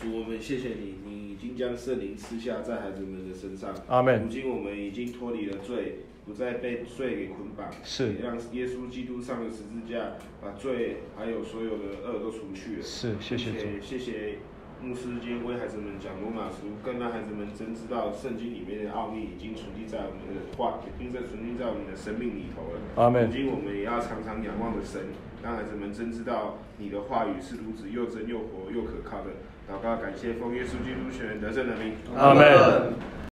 [0.00, 3.74] 主，我们谢谢你，你已经将圣灵赐下在孩子们的身上。
[3.88, 4.22] 阿门。
[4.22, 6.03] 如今我们已经脱离了罪。
[6.26, 12.82] 不再被罪给捆绑，是让耶稣基督上了十字架，把罪还有所有的恶都除去了。
[12.82, 13.66] 是，谢谢主。
[13.82, 14.38] 谢谢
[14.82, 22.80] 牧师今天为孩子们讲罗马书，更让孩子们真知道圣经里面的奥秘已经存进在我们的话，已经在存进在我们的生命里头了。
[22.96, 23.26] 阿门。
[23.26, 25.02] 如今我们也要常常仰望着神，
[25.42, 29.30] 让孩子们真知道你的话语是如此又真又活又可靠的。
[29.68, 31.92] 祷告，感谢奉耶稣基督全能得胜的名。
[32.16, 32.94] 阿门。